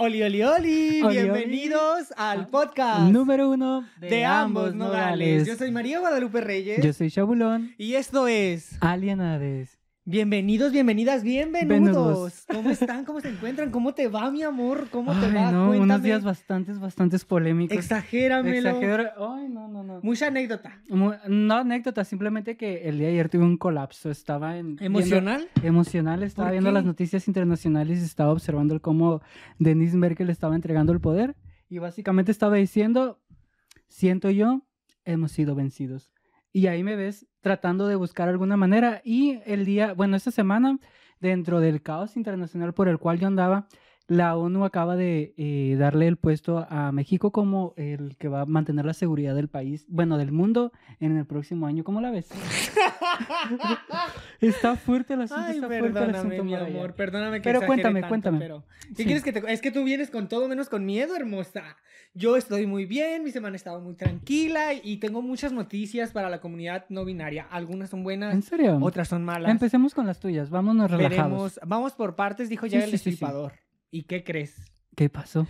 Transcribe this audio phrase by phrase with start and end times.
[0.00, 5.44] Oli, oli, oli, Oli, bienvenidos al podcast Número uno de, ambos nogales.
[5.44, 7.74] Yo soy María Guadalupe Reyes Yo soy Chabulón.
[7.78, 9.77] y esto es Alienades.
[10.12, 12.46] Bienvenidos, bienvenidas, bienvenidos.
[12.48, 13.04] ¿Cómo están?
[13.04, 13.70] ¿Cómo se encuentran?
[13.70, 14.88] ¿Cómo te va, mi amor?
[14.90, 15.52] ¿Cómo te Ay, va?
[15.52, 15.80] no, Cuéntame.
[15.82, 17.76] unos días bastantes, bastantes polémicos.
[17.76, 18.70] Exagéramelo.
[18.70, 20.00] Exagero- Ay, no, no, no.
[20.02, 20.80] Mucha anécdota.
[20.88, 21.12] No
[21.54, 24.10] anécdota, simplemente que el día de ayer tuve un colapso.
[24.10, 24.76] Estaba en.
[24.76, 25.46] viendo- ¿Emocional?
[25.62, 26.74] emocional, estaba ¿Por viendo qué?
[26.74, 29.20] las noticias internacionales y estaba observando el cómo
[29.58, 31.36] Denise Merkel estaba entregando el poder
[31.68, 33.20] y básicamente estaba diciendo,
[33.88, 34.62] siento yo,
[35.04, 36.14] hemos sido vencidos.
[36.52, 39.00] Y ahí me ves tratando de buscar alguna manera.
[39.04, 40.78] Y el día, bueno, esta semana,
[41.20, 43.68] dentro del caos internacional por el cual yo andaba,
[44.08, 48.46] la ONU acaba de eh, darle el puesto a México como el que va a
[48.46, 51.84] mantener la seguridad del país, bueno, del mundo en el próximo año.
[51.84, 52.28] ¿Cómo la ves?
[54.40, 56.94] Está fuerte el asunto, Ay, está fuerte el asunto, mi amor.
[56.94, 58.38] Perdóname que Pero cuéntame, tanto, cuéntame.
[58.38, 59.04] pero- ¿Qué Sí.
[59.04, 59.52] quieres que te...
[59.52, 61.76] Es que tú vienes con todo menos con miedo, hermosa.
[62.14, 66.30] Yo estoy muy bien, mi semana ha estado muy tranquila y tengo muchas noticias para
[66.30, 67.46] la comunidad no binaria.
[67.50, 68.78] Algunas son ¿En buenas, serio?
[68.80, 69.50] otras son malas.
[69.50, 71.18] Empecemos con las tuyas, vámonos relajados.
[71.18, 71.60] Veremos.
[71.66, 73.10] Vamos por partes, dijo ya Sí, el sí.
[73.10, 73.52] estripador.
[73.90, 74.54] ¿Y qué crees?
[74.96, 75.46] ¿Qué pasó?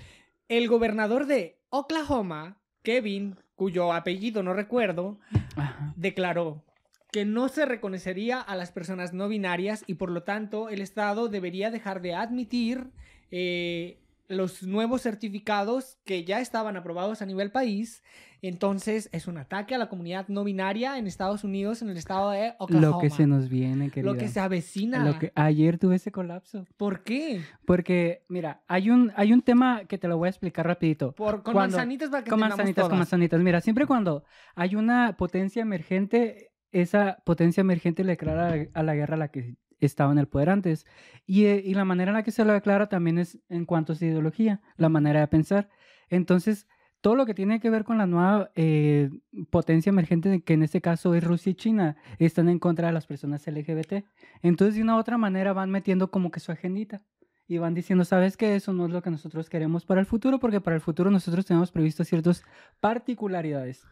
[0.49, 5.19] El gobernador de Oklahoma, Kevin, cuyo apellido no recuerdo,
[5.57, 5.93] Ajá.
[5.97, 6.65] declaró
[7.11, 11.29] que no se reconocería a las personas no binarias y por lo tanto el Estado
[11.29, 12.91] debería dejar de admitir
[13.31, 13.99] eh,
[14.29, 18.03] los nuevos certificados que ya estaban aprobados a nivel país.
[18.41, 22.31] Entonces es un ataque a la comunidad no binaria en Estados Unidos, en el estado
[22.31, 22.89] de Oklahoma.
[22.97, 24.13] Lo que se nos viene, querida.
[24.13, 25.05] Lo que se avecina.
[25.05, 26.65] Lo que- Ayer tuve ese colapso.
[26.77, 27.41] ¿Por qué?
[27.67, 31.13] Porque, mira, hay un, hay un tema que te lo voy a explicar rapidito.
[31.15, 33.41] Por, con Cuando- manzanitas para que Con manzanitas, con manzanitas.
[33.41, 34.23] Mira, siempre cuando
[34.55, 39.19] hay una potencia emergente, esa potencia emergente le declara a la- a la guerra a
[39.19, 40.87] la que estaba en el poder antes.
[41.27, 43.93] Y, eh, y la manera en la que se lo declara también es en cuanto
[43.93, 45.69] a su ideología, la manera de pensar.
[46.09, 46.67] Entonces,
[47.01, 49.11] todo lo que tiene que ver con la nueva eh,
[49.51, 53.07] potencia emergente, que en este caso es Rusia y China, están en contra de las
[53.07, 54.05] personas LGBT.
[54.43, 57.03] Entonces, de una u otra manera van metiendo como que su agendita.
[57.51, 58.57] Y van diciendo, ¿sabes qué?
[58.57, 61.47] Eso no es lo que nosotros queremos para el futuro, porque para el futuro nosotros
[61.47, 62.43] tenemos previsto ciertas
[62.79, 63.87] particularidades.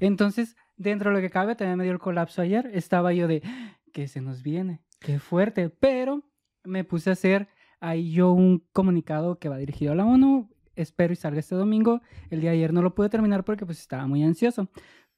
[0.00, 2.70] Entonces, dentro de lo que cabe, también me dio el colapso ayer.
[2.72, 3.42] Estaba yo de,
[3.92, 5.68] que se nos viene, qué fuerte.
[5.70, 6.22] Pero
[6.64, 7.48] me puse a hacer
[7.80, 10.50] ahí yo un comunicado que va dirigido a la ONU.
[10.76, 12.00] Espero y salga este domingo.
[12.30, 14.68] El día de ayer no lo pude terminar porque pues estaba muy ansioso.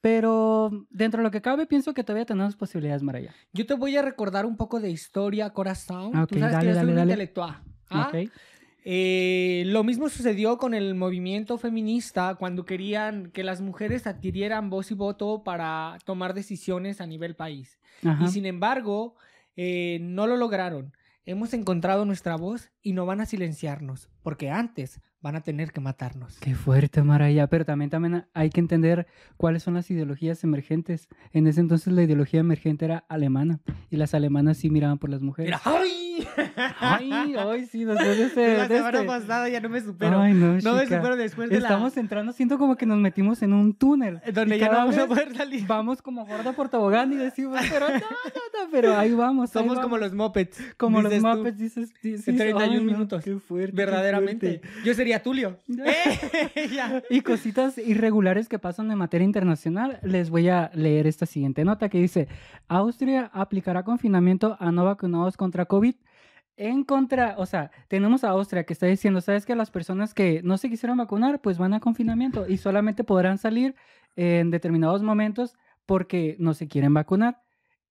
[0.02, 3.34] Pero dentro de lo que cabe, pienso que todavía tenemos posibilidades, Maraya.
[3.52, 6.12] Yo te voy a recordar un poco de historia, corazón.
[6.14, 7.12] Ah, ok, Tú sabes dale, que yo soy dale, un dale.
[7.12, 7.62] intelectual.
[7.90, 8.10] ¿ah?
[8.12, 8.30] ¿Ok?
[8.88, 14.92] Eh, lo mismo sucedió con el movimiento feminista cuando querían que las mujeres adquirieran voz
[14.92, 17.80] y voto para tomar decisiones a nivel país.
[18.04, 18.24] Ajá.
[18.24, 19.16] Y sin embargo,
[19.56, 20.92] eh, no lo lograron.
[21.24, 25.80] Hemos encontrado nuestra voz y no van a silenciarnos, porque antes van a tener que
[25.80, 26.38] matarnos.
[26.38, 27.48] Qué fuerte, Maraya.
[27.48, 31.08] Pero también, también hay que entender cuáles son las ideologías emergentes.
[31.32, 33.58] En ese entonces la ideología emergente era alemana.
[33.90, 35.48] Y las alemanas sí miraban por las mujeres.
[35.50, 36.06] Mira, ¡ay!
[36.78, 38.56] Ay, ay, sí, después de este...
[38.56, 40.20] La de semana este- pasada ya no me supero.
[40.20, 43.52] Ay, no, no me supero después de Estamos entrando, siento como que nos metimos en
[43.52, 44.20] un túnel.
[44.24, 44.32] la...
[44.32, 45.66] Donde ya no vamos a poder salir.
[45.66, 49.50] Vamos como gorda por tobogán y decimos, pero no, no, no, pero ahí vamos.
[49.50, 49.82] ahí Somos vamos.
[49.82, 50.74] como los Mopeds.
[50.76, 51.36] Como los dices tú.
[51.36, 51.92] Muppets, dices.
[52.02, 52.24] dices,
[52.76, 53.24] De 31 ay, no, minutos.
[53.24, 53.70] Qué fuerte.
[53.72, 54.58] qué Verdaderamente.
[54.60, 54.68] fuerte.
[54.84, 55.58] Yo sería Tulio.
[55.68, 56.68] ¡Eh!
[56.72, 57.02] Ya.
[57.10, 61.88] Y cositas irregulares que pasan en materia internacional, les voy a leer esta siguiente nota
[61.88, 62.28] que dice,
[62.68, 65.94] Austria aplicará confinamiento a no vacunados contra COVID.
[66.58, 70.40] En contra, o sea, tenemos a Austria que está diciendo, ¿sabes que las personas que
[70.42, 73.74] no se quisieron vacunar, pues van a confinamiento y solamente podrán salir
[74.16, 75.54] en determinados momentos
[75.84, 77.42] porque no se quieren vacunar?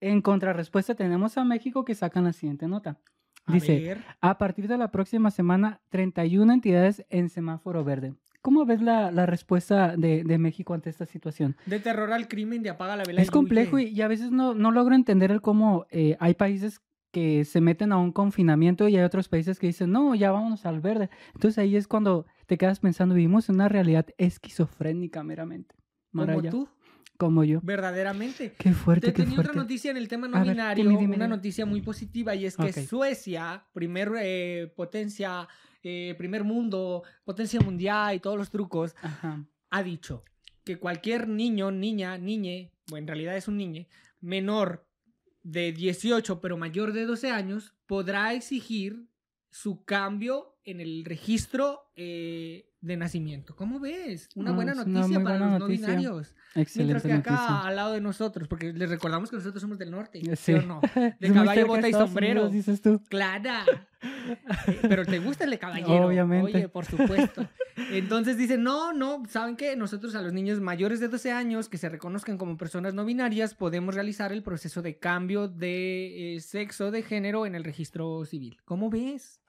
[0.02, 3.00] En contrarrespuesta tenemos a México que sacan la siguiente nota.
[3.46, 4.04] A Dice, ver.
[4.22, 8.16] a partir de la próxima semana, 31 entidades en semáforo verde.
[8.42, 11.56] ¿Cómo ves la, la respuesta de, de México ante esta situación?
[11.66, 13.22] De terror al crimen, de apaga la vela.
[13.22, 16.36] Es y complejo y, y a veces no, no logro entender el cómo eh, hay
[16.36, 20.32] países que se meten a un confinamiento y hay otros países que dicen, no, ya
[20.32, 21.10] vámonos al verde.
[21.34, 25.76] Entonces ahí es cuando te quedas pensando, vivimos en una realidad esquizofrénica meramente.
[26.12, 26.68] Como Maraya, tú,
[27.18, 27.60] como yo.
[27.64, 28.54] verdaderamente.
[28.58, 31.00] Qué fuerte, Te qué tenía otra noticia en el tema no A ver, binario, dime,
[31.00, 31.36] dime, una dime.
[31.38, 32.72] noticia muy positiva y es que.
[32.74, 35.48] Suecia, primer eh, potencia,
[35.84, 39.46] eh, primer mundo, potencia mundial y todos los trucos, Ajá.
[39.70, 40.24] ha dicho
[40.64, 43.88] que cualquier niño, niña, niñe, bueno, en realidad es un niñe,
[44.20, 44.88] menor
[45.44, 49.08] de 18 pero mayor de 12 años, podrá exigir
[49.52, 53.56] su cambio en el registro eh, de nacimiento.
[53.56, 54.30] ¿Cómo ves?
[54.36, 55.88] Una buena una noticia para buena los noticia.
[55.88, 56.36] no binarios.
[56.76, 57.62] Mientras que acá noticia.
[57.62, 60.54] al lado de nosotros, porque les recordamos que nosotros somos del norte, ¿sí, Sí.
[60.54, 60.82] o no?
[61.20, 62.42] De caballo, bota y sombrero.
[62.46, 63.02] Unidos, dices tú.
[63.10, 63.64] Clara.
[64.68, 66.06] Eh, Pero te gusta el de caballero.
[66.08, 66.58] Obviamente.
[66.58, 67.48] Oye, por supuesto.
[67.92, 69.76] Entonces dicen, no, no, ¿saben qué?
[69.76, 73.56] Nosotros a los niños mayores de 12 años que se reconozcan como personas no binarias
[73.56, 78.58] podemos realizar el proceso de cambio de eh, sexo, de género en el registro civil.
[78.64, 79.42] ¿Cómo ves?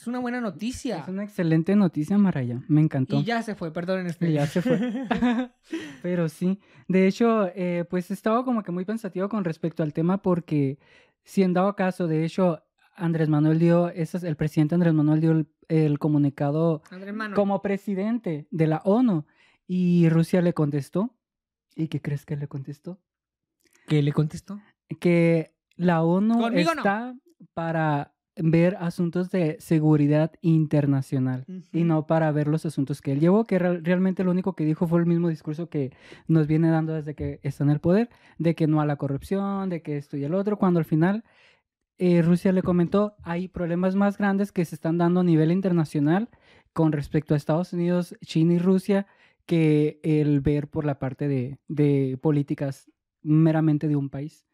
[0.00, 1.00] Es una buena noticia.
[1.00, 2.62] Es una excelente noticia, Maraya.
[2.68, 3.20] Me encantó.
[3.20, 4.32] Y ya se fue, perdonen Y ustedes.
[4.34, 4.78] ya se fue.
[6.02, 6.58] Pero sí,
[6.88, 10.78] de hecho, eh, pues estaba como que muy pensativo con respecto al tema porque
[11.22, 12.62] si en dado caso, de hecho,
[12.96, 16.82] Andrés Manuel dio, ese es- el presidente Andrés Manuel dio el, el comunicado
[17.34, 19.26] como presidente de la ONU
[19.66, 21.14] y Rusia le contestó.
[21.76, 22.98] ¿Y qué crees que le contestó?
[23.86, 24.60] ¿Qué le contestó?
[24.98, 26.80] Que la ONU Conmigo no.
[26.80, 27.14] está
[27.54, 28.12] para
[28.42, 33.58] ver asuntos de seguridad internacional y no para ver los asuntos que él llevó, que
[33.58, 35.92] real- realmente lo único que dijo fue el mismo discurso que
[36.26, 38.08] nos viene dando desde que está en el poder,
[38.38, 41.22] de que no a la corrupción, de que esto y el otro, cuando al final
[41.98, 46.30] eh, Rusia le comentó, hay problemas más grandes que se están dando a nivel internacional
[46.72, 49.06] con respecto a Estados Unidos, China y Rusia,
[49.44, 52.90] que el ver por la parte de, de políticas
[53.22, 54.46] meramente de un país.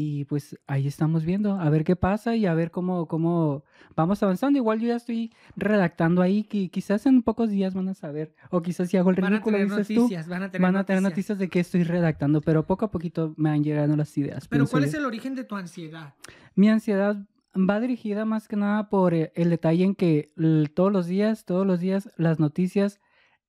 [0.00, 3.64] Y pues ahí estamos viendo, a ver qué pasa y a ver cómo, cómo
[3.96, 4.56] vamos avanzando.
[4.56, 8.62] Igual yo ya estoy redactando ahí, que quizás en pocos días van a saber, o
[8.62, 10.76] quizás si hago el Van a ridículo, tener dices tú, noticias, van a tener van
[10.76, 11.30] a tener noticias.
[11.30, 14.46] noticias de que estoy redactando, pero poco a poquito me han llegado las ideas.
[14.46, 14.88] Pero ¿cuál yo.
[14.88, 16.14] es el origen de tu ansiedad?
[16.54, 17.16] Mi ansiedad
[17.56, 20.32] va dirigida más que nada por eh, el detalle en que
[20.76, 23.00] todos los días, todos los días las noticias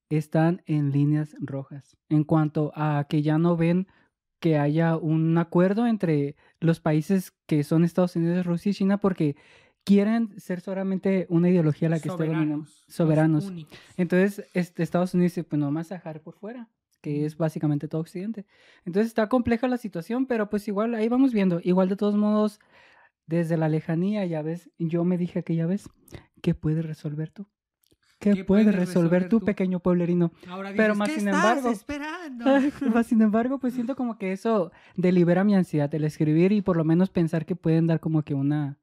[0.10, 3.86] están en líneas rojas en cuanto a que ya no ven
[4.40, 9.36] que haya un acuerdo entre los países que son Estados Unidos, Rusia y China porque
[9.84, 12.66] quieren ser solamente una ideología la que esté dominando.
[12.88, 13.48] Soberanos.
[13.48, 13.68] Soberanos.
[13.98, 16.70] Entonces, este, Estados Unidos dice, pues no más dejar por fuera,
[17.02, 18.46] que es básicamente todo Occidente.
[18.86, 21.60] Entonces está compleja la situación, pero pues igual ahí vamos viendo.
[21.64, 22.60] Igual de todos modos,
[23.26, 25.90] desde la lejanía, ya ves, yo me dije aquella vez,
[26.42, 27.48] ¿qué puedes resolver tú?
[28.20, 29.40] ¿Qué, ¿Qué puedes puedes resolver tú?
[29.40, 30.32] pequeño pueblerino?
[30.48, 32.46] Ahora Pero dices, más ¿qué sin estás embargo- esperando?
[32.94, 36.76] Más sin embargo, pues siento como que eso delibera mi ansiedad, el escribir y por
[36.78, 38.78] lo menos pensar que pueden dar como que una,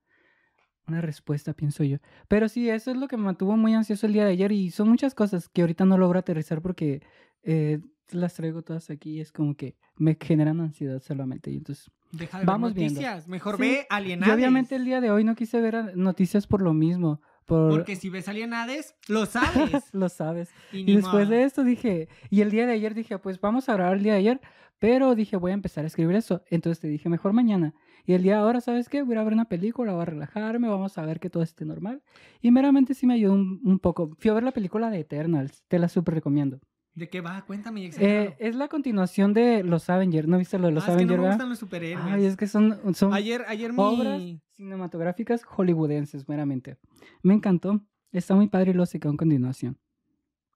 [0.87, 1.99] una respuesta, pienso yo.
[2.29, 4.71] Pero sí, eso es lo que me mantuvo muy ansioso el día de ayer y
[4.71, 7.03] son muchas cosas que ahorita no logro aterrizar porque
[7.43, 7.81] eh,
[8.13, 11.51] las traigo todas aquí y es como que me generan ansiedad solamente.
[11.51, 13.01] Y entonces, Deja de Vamos ver viendo.
[13.03, 13.29] noticias.
[13.29, 14.29] Mejor Sí, ve Alienades.
[14.29, 17.21] yo obviamente el día de hoy no quise ver noticias por lo mismo.
[17.47, 17.71] Por...
[17.71, 19.85] Porque si ves Alienades, lo sabes.
[19.95, 20.51] lo sabes.
[20.73, 21.37] Y, después modo.
[21.37, 24.13] de esto dije, y el día de ayer dije, pues vamos a grabar el día
[24.13, 24.41] de ayer,
[24.79, 26.43] pero dije, voy a empezar a escribir eso.
[26.51, 27.73] Entonces te dije, mejor mañana.
[28.05, 29.03] Y el día de ahora, ¿sabes qué?
[29.03, 32.03] Voy a ver una película, voy a relajarme, vamos a ver que todo esté normal.
[32.43, 34.11] Y meramente sí me ayudó un, un poco.
[34.19, 36.61] Fui a ver la película de Eternals, te la súper recomiendo.
[36.97, 37.45] ¿De qué va?
[37.47, 40.97] Cuéntame, Eh, es la continuación de Los Avengers, ¿no viste lo de Los Ah, es
[40.97, 41.23] que no Avengers?
[41.23, 42.07] me gustan los superhéroes.
[42.07, 43.79] Ay, es que son, son Ayer, ayer mi...
[43.79, 44.23] obras
[44.55, 46.79] cinematográficas hollywoodenses, meramente.
[47.23, 47.83] Me encantó.
[48.13, 49.79] Está muy padre y lo sé con continuación.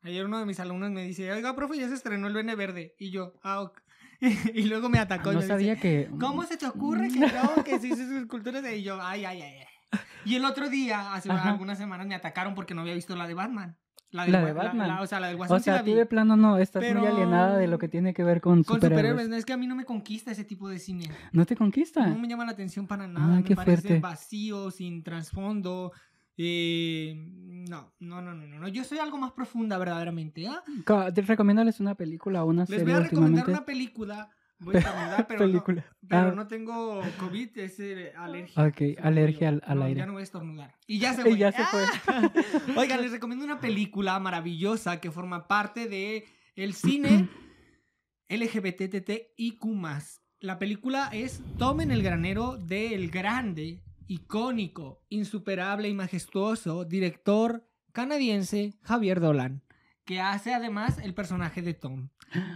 [0.02, 2.94] Ayer uno de mis alumnos me dice, oiga, profe, ya se estrenó el Bene Verde.
[2.98, 3.78] Y yo, ah, ok.
[4.54, 5.32] y luego me atacó.
[5.32, 6.10] y no sabía dice, que...
[6.18, 7.62] ¿Cómo se te ocurre que no?
[7.64, 8.78] Que sí, sus esculturas de...
[8.78, 9.54] Y yo, ay, ay, ay.
[9.58, 10.00] ay".
[10.24, 11.50] Y el otro día, hace Ajá.
[11.50, 13.76] algunas semanas, me atacaron porque no había visto la de Batman.
[14.12, 14.88] La del de Batman.
[14.88, 16.82] la- o sea, la del Guasón O sí sea, la tú de plano no, estás
[16.82, 18.90] muy alienada de lo que tiene que ver con, Con superhéroes.
[18.98, 21.10] superhéroes, no es que a mí no me conquista ese tipo de cine.
[21.32, 22.06] ¿No te conquista?
[22.06, 23.26] No me llama la atención para nada.
[23.34, 24.00] Ah, me qué parece fuerte.
[24.00, 25.92] vacío, sin trasfondo.
[26.42, 27.14] eh,
[27.68, 28.68] no, no, no, no, no.
[28.68, 30.46] Yo soy algo más profunda, verdaderamente.
[30.48, 30.62] ¿ah?
[31.12, 34.30] Te recomiéndales una película o una Les serie voy a recomendar una película.
[34.60, 35.84] Voy a estornudar, pero, no, película.
[36.08, 38.64] pero Ah, no tengo COVID, es eh, alergia.
[38.66, 39.98] Ok, alergia al- al No, aire.
[40.00, 40.74] Ya no voy a estornudar.
[40.86, 41.84] Y ya se Y ya se fue.
[42.06, 42.30] ¡Ah!
[42.76, 46.26] Oigan, les recomiendo una película maravillosa que forma parte de
[46.56, 47.28] el cine
[48.28, 49.64] LGBTTIQ+.
[50.40, 58.74] La película es Tom en el granero del grande, icónico, insuperable y majestuoso director canadiense
[58.82, 59.62] Javier Dolan,
[60.04, 62.08] que hace además el personaje de Tom.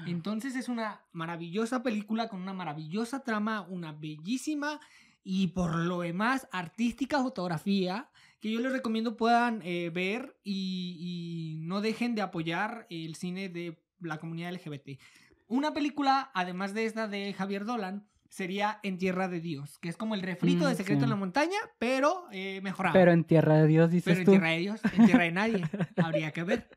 [0.07, 4.81] Entonces es una maravillosa película con una maravillosa trama, una bellísima
[5.23, 11.67] y por lo demás artística fotografía que yo les recomiendo puedan eh, ver y, y
[11.67, 15.01] no dejen de apoyar el cine de la comunidad LGBT.
[15.49, 19.97] Una película, además de esta de Javier Dolan, sería En Tierra de Dios, que es
[19.97, 21.05] como el refrito Mm, de Secreto sí.
[21.05, 22.93] en la Montaña, pero eh, mejorado.
[22.93, 24.31] Pero en Tierra de Dios, dices Pero en tú.
[24.33, 25.63] Tierra de Dios, en Tierra de nadie.
[25.97, 26.69] Habría que ver.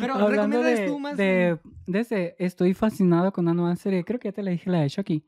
[0.00, 0.30] Pero Hablando
[0.62, 1.16] recomiendas de, tú más.
[1.16, 4.02] de, de ese, estoy fascinado con una nueva serie.
[4.04, 5.24] Creo que ya te la dije, la de Chucky.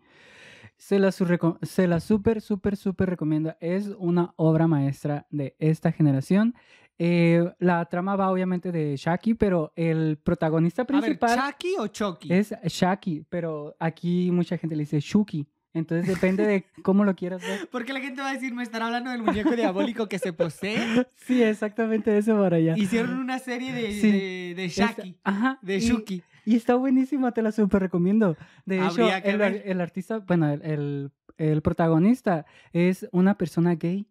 [0.77, 3.55] Se la, se súper, súper, súper recomiendo.
[3.61, 6.55] Es una obra maestra de esta generación.
[6.99, 11.87] eh, la trama va obviamente de Shaki, pero el protagonista A ver, principal ¿Chucky o
[11.87, 12.33] Chucky?
[12.33, 15.47] es Shaki, pero aquí mucha gente le dice Shuki.
[15.79, 17.69] Entonces depende de cómo lo quieras ver.
[17.73, 20.77] Porque la gente va a decir, me están hablando del muñeco diabólico que se posee.
[21.27, 22.75] Sí, exactamente eso para allá.
[22.77, 24.11] Hicieron una serie de, Sí.
[24.13, 25.59] de, de Shaki, Ajá.
[25.63, 26.23] de y- Shuki.
[26.47, 28.37] Y está buenísima, te la súper recomiendo.
[28.65, 34.07] De hecho, el, el artista, bueno, el, el- el protagonista es una persona gay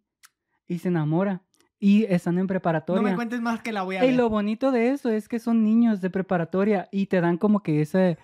[0.68, 1.42] y se enamora
[1.80, 3.02] y están en No preparatoria.
[3.02, 4.16] me cuentes más que la voy a y ver.
[4.16, 7.82] lo bonito de eso es que son niños de preparatoria y te dan como que
[7.82, 8.18] ese,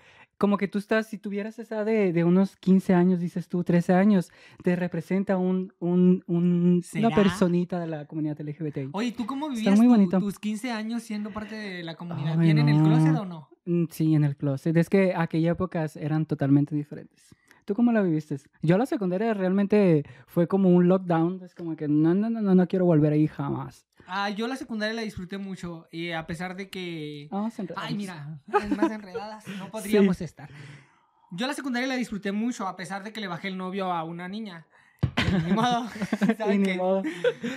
[0.43, 3.93] como que tú estás, si tuvieras esa de, de unos 15 años, dices tú, 13
[3.93, 4.29] años,
[4.61, 8.89] te representa un, un, un- una personita de la comunidad LGBTI.
[8.91, 12.37] Oye, ¿tú cómo vivías muy tu- tus 15 años siendo parte de la comunidad?
[12.39, 13.47] ¿Bien en el closet o no?
[13.63, 14.75] Mm, Sí, en el closet.
[14.75, 17.23] Es que aquellas épocas eran totalmente diferentes.
[17.65, 18.37] ¿Tú cómo la viviste?
[18.61, 21.41] Yo la secundaria realmente fue como un lockdown.
[21.43, 23.85] Es como que no, no, no, no, no quiero volver ahí jamás.
[24.07, 25.87] Ah, yo la secundaria la disfruté mucho.
[25.91, 27.27] Y a pesar de que...
[27.31, 27.89] Vamos a enredarnos.
[27.89, 28.39] Ay, mira,
[28.75, 30.49] más enredadas, no podríamos estar.
[31.31, 34.03] Yo la secundaria la disfruté mucho, a pesar de que le bajé el novio a
[34.03, 34.67] una niña.
[35.17, 35.85] Y Ni modo.
[36.21, 36.75] Y ¿saben ni qué?
[36.75, 37.01] modo.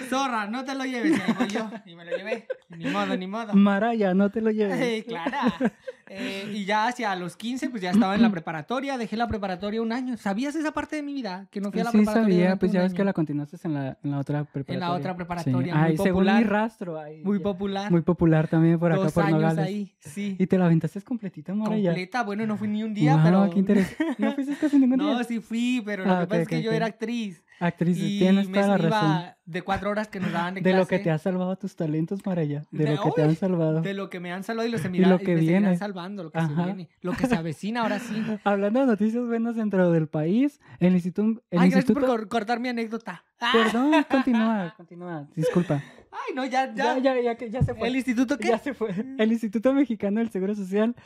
[0.08, 1.18] Zorra, no te lo lleves.
[1.18, 1.70] Y ahí voy yo.
[1.84, 2.46] Y me lo llevé.
[2.70, 3.54] Ni modo, ni modo.
[3.54, 5.04] Maraya, no te lo lleves.
[5.04, 5.52] Clara.
[6.08, 8.96] Eh, y ya hacia los 15, pues ya estaba en la preparatoria.
[8.98, 10.16] Dejé la preparatoria un año.
[10.16, 11.48] ¿Sabías esa parte de mi vida?
[11.50, 12.24] Que no fui a la sí preparatoria.
[12.24, 14.92] sabía, durante pues un ya ves que la continuaste en la, en la otra preparatoria.
[14.92, 16.46] otra preparatoria, muy Ay, según mi popular.
[16.48, 16.98] rastro.
[17.00, 17.42] ay, Muy ya.
[17.44, 17.90] popular.
[17.90, 19.64] Muy popular también por acá, Dos por años Nogales.
[19.66, 19.92] ahí.
[20.00, 20.36] Sí.
[20.38, 21.90] Y te la aventaste completita, Maraya.
[21.90, 22.22] Completa.
[22.22, 23.50] Bueno, no fui ni un día, Guau, pero.
[23.50, 24.14] qué interesante.
[24.18, 25.24] No fuiste casi ningún No, día.
[25.24, 27.42] sí fui, pero lo Ah, que pasa es que yo era actriz.
[27.58, 29.35] Actriz, Y tienes me toda la iba razón.
[29.46, 32.26] De cuatro horas que nos daban de, De lo que te ha salvado tus talentos,
[32.26, 32.64] Maraya.
[32.72, 33.80] De, De lo que te han salvado.
[33.80, 35.76] De lo que me han salvado y lo, se Y lo que me viene.
[35.76, 36.54] salvando, lo que Ajá.
[36.54, 36.88] se viene.
[37.00, 38.22] Lo que se avecina ahora sí.
[38.44, 41.42] Hablando de noticias buenas dentro del país, el instituto...
[41.50, 42.00] El Ay, gracias instituto...
[42.06, 43.24] por cor- cortar mi anécdota.
[43.40, 45.28] Ah, Perdón, continúa, continúa.
[45.36, 45.82] Disculpa.
[46.10, 47.14] Ay, no, ya, Ya, ya.
[47.20, 47.88] ya, ya, ya se fue.
[47.88, 48.48] ¿El instituto qué?
[48.48, 48.88] Ya se fue.
[49.18, 50.96] El Instituto Mexicano del Seguro Social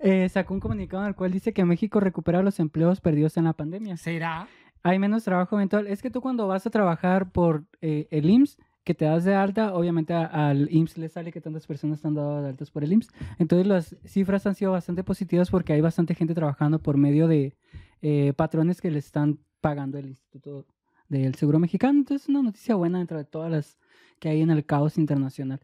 [0.00, 3.44] eh, sacó un comunicado en el cual dice que México recupera los empleos perdidos en
[3.44, 3.96] la pandemia.
[3.98, 4.48] ¿Será?
[4.84, 5.86] Hay menos trabajo eventual.
[5.86, 9.34] Es que tú cuando vas a trabajar por eh, el IMSS, que te das de
[9.34, 12.92] alta, obviamente al IMSS le sale que tantas personas están dadas de altas por el
[12.92, 13.08] IMSS.
[13.38, 17.56] Entonces las cifras han sido bastante positivas porque hay bastante gente trabajando por medio de
[18.02, 20.66] eh, patrones que le están pagando el Instituto
[21.08, 22.00] del Seguro Mexicano.
[22.00, 23.78] Entonces es una noticia buena dentro de todas las
[24.18, 25.60] que hay en el caos internacional.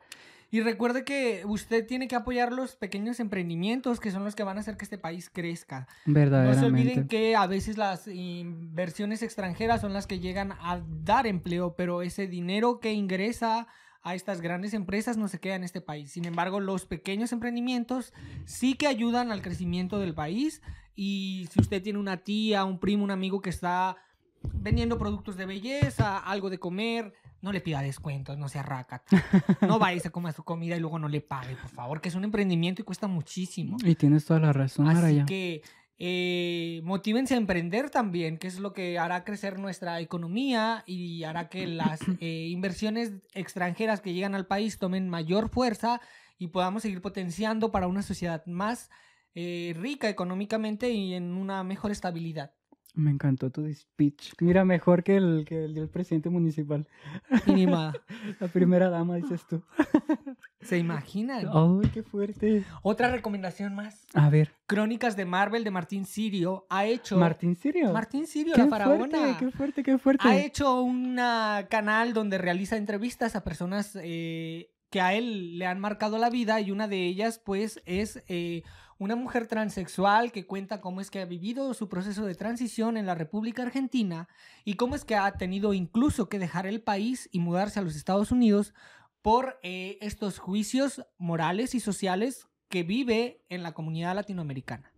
[0.50, 4.57] Y recuerde que usted tiene que apoyar los pequeños emprendimientos que son los que van
[4.57, 5.87] a hacer que este país crezca.
[6.07, 6.61] No Verdaderamente.
[6.61, 11.76] se olviden que a veces las inversiones extranjeras son las que llegan a dar empleo,
[11.76, 13.69] pero ese dinero que ingresa
[14.02, 16.11] a estas grandes empresas no se queda en este país.
[16.11, 18.12] Sin embargo, los pequeños emprendimientos
[18.45, 20.62] sí que ayudan al crecimiento del país.
[20.97, 23.97] Y si usted tiene una tía, un primo, un amigo que está
[24.42, 29.02] vendiendo productos de belleza, algo de comer, no le pida descuentos, no sea raca.
[29.62, 32.14] No vaya se coma su comida y luego no le pague, por favor, que es
[32.14, 33.76] un emprendimiento y cuesta muchísimo.
[33.85, 35.62] Y tienes toda la razón, Así que
[36.02, 41.50] eh, motívense a emprender también, que es lo que hará crecer nuestra economía y hará
[41.50, 46.00] que las eh, inversiones extranjeras que llegan al país tomen mayor fuerza
[46.38, 48.88] y podamos seguir potenciando para una sociedad más
[49.35, 52.54] eh, rica económicamente y en una mejor estabilidad.
[52.94, 54.32] Me encantó tu speech.
[54.40, 56.88] Mira, mejor que el, que el del presidente municipal.
[57.68, 57.94] Más.
[58.40, 59.62] La primera dama, dices tú.
[60.61, 61.47] ¿Se imaginan?
[61.52, 62.64] ¡Ay, qué fuerte!
[62.82, 64.06] Otra recomendación más.
[64.14, 67.16] A ver, Crónicas de Marvel de Martín Sirio ha hecho...
[67.16, 67.92] Martín Sirio.
[67.92, 69.09] Martín Sirio, qué la faraona.
[69.09, 70.28] fuerte, qué fuerte, qué fuerte.
[70.28, 71.16] Ha hecho un
[71.68, 76.61] canal donde realiza entrevistas a personas eh, que a él le han marcado la vida
[76.61, 78.62] y una de ellas pues es eh,
[79.00, 83.07] una mujer transexual que cuenta cómo es que ha vivido su proceso de transición en
[83.07, 84.28] la República Argentina
[84.62, 87.97] y cómo es que ha tenido incluso que dejar el país y mudarse a los
[87.97, 88.75] Estados Unidos
[89.23, 94.92] por eh, estos juicios morales y sociales que vive en la comunidad latinoamericana.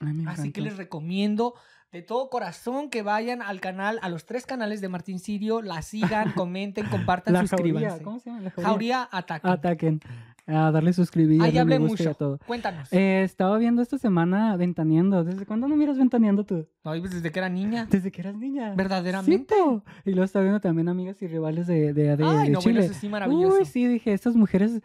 [0.00, 1.54] Ay, Así que les recomiendo
[1.92, 5.82] de todo corazón que vayan al canal, a los tres canales de Martín Sirio, la
[5.82, 7.88] sigan, comenten, compartan, La suscríbanse.
[7.90, 8.42] jauría, ¿cómo se llama?
[8.42, 8.68] La jauría.
[8.68, 9.48] Jauría Ataque.
[9.48, 10.00] Ataquen.
[10.48, 12.14] A darle suscribir, darle hablé mucho.
[12.14, 12.38] todo.
[12.46, 12.92] Cuéntanos.
[12.92, 15.24] Eh, estaba viendo esta semana Ventaneando.
[15.24, 16.68] ¿Desde cuándo no miras Ventaneando tú?
[16.84, 17.88] No, pues desde que era niña.
[17.90, 18.72] Desde que eras niña.
[18.76, 19.54] Verdaderamente.
[19.54, 19.82] Sí, po.
[20.04, 22.60] y luego estaba viendo también Amigas y Rivales de, de, de, Ay, de no, bueno,
[22.60, 22.84] Chile.
[22.84, 23.58] eso sí maravilloso.
[23.58, 24.80] Uy, sí, dije, estas mujeres,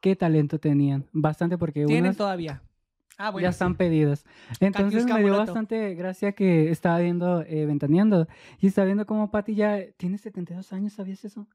[0.00, 1.06] qué talento tenían.
[1.12, 2.60] Bastante porque Tienen unas todavía.
[3.16, 3.46] Ah, bueno.
[3.46, 3.54] ya sí.
[3.56, 4.26] están pedidas.
[4.60, 8.28] Entonces me dio bastante gracia que estaba viendo eh, Ventaneando.
[8.60, 11.46] Y estaba viendo cómo Patty ya tiene 72 años, ¿sabías eso?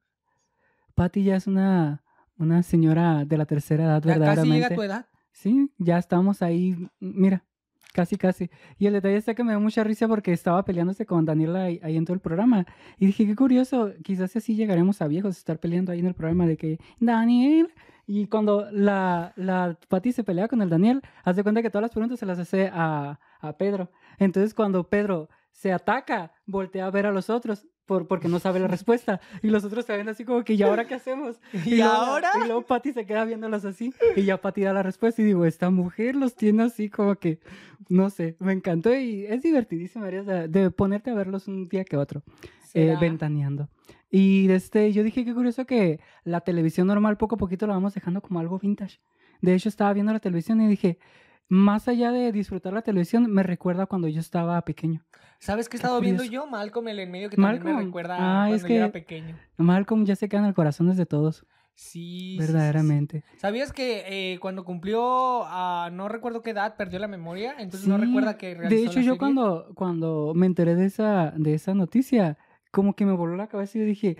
[0.96, 2.04] Patty ya es una,
[2.44, 4.56] una señora de la tercera edad, Ya casi verdaderamente.
[4.56, 5.06] llega a tu edad.
[5.32, 6.76] Sí, ya estamos ahí.
[7.00, 7.44] Mira,
[7.94, 8.50] Casi, casi.
[8.80, 11.80] Y el detalle está que me dio mucha risa porque estaba peleándose con Daniela ahí,
[11.84, 12.66] ahí en todo el programa.
[12.98, 16.48] Y dije, qué curioso, quizás así llegaremos a viejos, estar peleando ahí en el programa
[16.48, 17.72] de que, Daniel.
[18.08, 21.92] Y cuando la, la Pati se pelea con el Daniel, hace cuenta que todas las
[21.92, 23.92] preguntas se las hace a, a Pedro.
[24.18, 28.60] Entonces, cuando Pedro se ataca, voltea a ver a los otros por, porque no sabe
[28.60, 29.20] la respuesta.
[29.42, 31.40] Y los otros se ven así como que, ¿y ahora qué hacemos?
[31.66, 32.30] ¿Y luego- ahora?
[32.44, 33.94] Y luego Patty se queda viéndolos así.
[34.16, 35.22] Y ya Patty da la respuesta.
[35.22, 37.40] Y digo, esta mujer los tiene así como que,
[37.90, 38.94] no sé, me encantó.
[38.96, 42.24] Y es divertidísimo, María, de ponerte a verlos un día que otro,
[42.74, 43.70] eh, ventaneando.
[44.10, 47.94] Y este, yo dije, qué curioso que la televisión normal poco a poquito la vamos
[47.96, 49.00] dejando como algo vintage.
[49.42, 51.00] De hecho, estaba viendo la televisión y dije,
[51.48, 55.06] más allá de disfrutar la televisión, me recuerda cuando yo estaba pequeño.
[55.40, 56.48] ¿Sabes qué he estado viendo yo?
[56.48, 59.38] Malcolm, el en medio, que también me recuerda Ah, es cuando que- yo era pequeño.
[59.58, 61.46] Malcolm ya se queda en el corazones de todos,
[61.76, 63.24] Sí, verdaderamente.
[63.38, 67.56] ¿Sabías que eh, cuando cumplió, a no recuerdo qué edad, perdió la memoria?
[67.58, 69.18] Entonces no recuerda que realizó De hecho, la yo serie?
[69.18, 72.38] cuando, cuando me enteré de esa, de esa noticia,
[72.72, 74.18] como que me voló la cabeza y yo dije,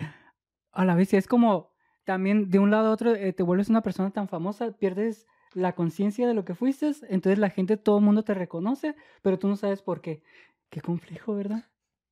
[0.72, 1.72] a la vez, es como
[2.06, 5.74] también de un lado a otro eh, te vuelves una persona tan famosa, pierdes la
[5.74, 9.48] conciencia de lo que fuiste, entonces la gente, todo el mundo te reconoce, pero tú
[9.48, 10.24] no sabes por qué.
[10.70, 11.66] Qué complejo, ¿verdad?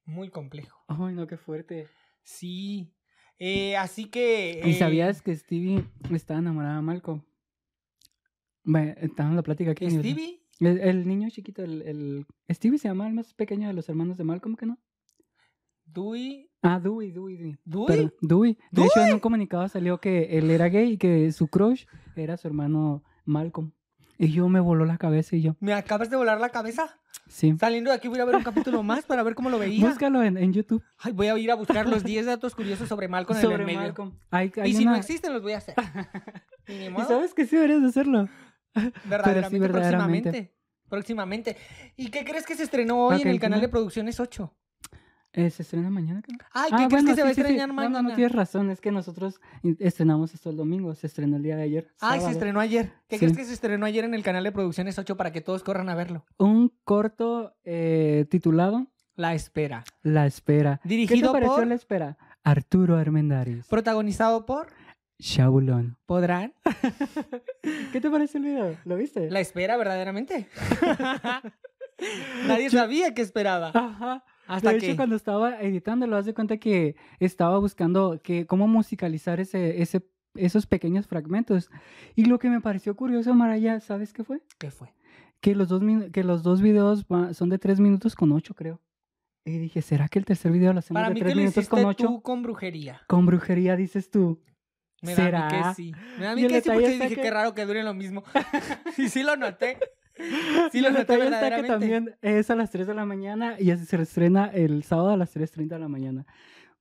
[0.05, 0.83] Muy complejo.
[0.87, 1.87] Ay, no, qué fuerte.
[2.23, 2.93] Sí.
[3.39, 4.61] Eh, así que...
[4.63, 7.23] ¿Y eh, sabías que Stevie estaba enamorada de Malcolm?
[8.63, 9.89] Bueno, estaba en la plática aquí.
[9.89, 10.43] ¿Stevie?
[10.59, 12.25] El, el niño chiquito, el, el...
[12.51, 14.77] Stevie se llama el más pequeño de los hermanos de Malcolm, ¿que no?
[15.85, 16.49] ¿Dewey?
[16.61, 17.57] Ah, Dewey, Dewey, Dewey.
[17.65, 17.87] ¿Dewey?
[17.87, 18.57] Perdón, Dewey.
[18.71, 22.37] De hecho, en un comunicado salió que él era gay y que su crush era
[22.37, 23.71] su hermano Malcolm.
[24.17, 26.99] Y yo me voló la cabeza y yo, ¿Me acabas de volar la cabeza?
[27.27, 27.55] sí.
[27.59, 29.87] Saliendo de aquí voy a ver un capítulo más para ver cómo lo veía.
[29.87, 33.07] Búscalo en, en YouTube Ay, voy a ir a buscar los 10 datos curiosos sobre
[33.07, 33.79] Malcolm en el medio.
[33.79, 34.11] Malcolm.
[34.29, 35.73] Hay, hay Y si una- no existen, los voy a hacer.
[36.67, 38.29] Y ni ¿Y modo, sabes que sí deberías de hacerlo?
[39.05, 40.29] verdaderamente, verdaderamente.
[40.29, 40.55] próximamente.
[40.87, 41.57] Próximamente.
[41.95, 44.53] ¿Y qué crees que se estrenó hoy en el canal de Producciones 8?
[45.33, 46.21] Eh, ¿Se estrena mañana?
[46.21, 46.37] creo?
[46.51, 47.47] Ay, ¿qué Ah, crees bueno, que se va a sí, sí, sí.
[47.53, 48.01] estrenar mañana?
[48.01, 48.69] No, no, tienes razón.
[48.69, 49.39] Es que nosotros
[49.79, 50.93] estrenamos esto el domingo.
[50.93, 51.87] Se estrenó el día de ayer.
[52.01, 52.91] Ay, se estrenó ayer.
[53.07, 55.63] ¿Qué crees que se estrenó ayer en el canal de Producciones 8 para que todos
[55.63, 56.25] corran a verlo?
[56.37, 59.83] Un corto eh, titulado La Espera.
[60.01, 60.79] La Espera.
[60.83, 62.17] ¿Qué Dirigido te pareció por- La Espera?
[62.43, 63.67] Arturo Armendáriz.
[63.67, 64.67] Protagonizado por...
[65.21, 65.97] Chabulón.
[66.07, 66.53] ¿Podrán?
[67.93, 68.75] ¿Qué te parece el video?
[68.85, 69.29] ¿Lo viste?
[69.29, 70.49] La Espera, verdaderamente.
[72.47, 73.71] Nadie sabía qué esperaba.
[73.73, 74.23] Ajá.
[74.47, 74.87] Hasta de que...
[74.87, 80.05] hecho, cuando estaba editando, lo de cuenta que estaba buscando que, cómo musicalizar ese, ese,
[80.35, 81.69] esos pequeños fragmentos.
[82.15, 84.41] Y lo que me pareció curioso, Maraya, ¿sabes qué fue?
[84.57, 84.93] ¿Qué fue?
[85.39, 88.79] Que los dos, que los dos videos son de tres minutos con ocho, creo.
[89.43, 91.39] Y dije, ¿será que el tercer video lo hacemos Para de mí que tres lo
[91.41, 92.05] minutos hiciste con ocho?
[92.07, 93.01] tú con brujería.
[93.07, 94.39] Con brujería, dices tú.
[95.01, 95.45] Me da a ¿Será?
[95.49, 95.91] mí que sí.
[96.19, 97.95] Me da a mí que sí porque está dije que- qué raro que dure lo
[97.95, 98.23] mismo.
[98.97, 99.79] y sí lo noté.
[100.71, 103.75] Sí Y lo noté está que también es a las 3 de la mañana y
[103.75, 106.25] se estrena el sábado a las 3.30 de la mañana.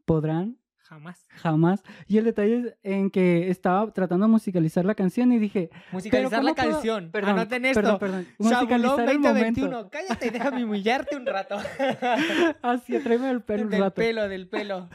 [0.05, 0.57] ¿Podrán?
[0.91, 1.25] Jamás.
[1.29, 1.85] Jamás.
[2.09, 5.71] Y el detalle es en que estaba tratando de musicalizar la canción y dije...
[5.93, 7.11] Musicalizar ¿pero la puedo- canción.
[7.13, 7.81] Perdón, Anoten esto.
[7.81, 8.27] perdón, perdón.
[8.39, 9.61] Musicalizar el momento.
[9.61, 9.91] 2021.
[9.91, 11.59] Cállate, déjame humillarte un rato.
[12.63, 13.95] Así, tráeme el pelo un del rato.
[13.95, 14.89] pelo, del pelo.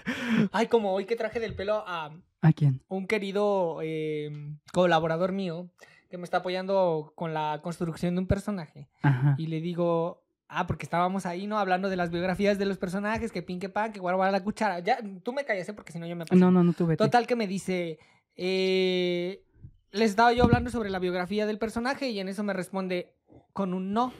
[0.51, 2.81] Ay, como hoy que traje del pelo a ¿A quién?
[2.89, 4.31] un querido eh,
[4.73, 5.69] colaborador mío
[6.15, 8.87] que me está apoyando con la construcción de un personaje.
[9.01, 9.35] Ajá.
[9.37, 11.59] Y le digo, ah, porque estábamos ahí, ¿no?
[11.59, 14.79] Hablando de las biografías de los personajes, que pin, que pan, que guarda la cuchara.
[14.79, 15.73] Ya, tú me callas, ¿eh?
[15.73, 16.39] porque si no yo me paso.
[16.39, 16.95] No, no, no tuve.
[16.95, 17.99] Total que me dice,
[18.37, 19.43] eh,
[19.91, 23.13] les estaba yo hablando sobre la biografía del personaje y en eso me responde
[23.51, 24.13] con un no.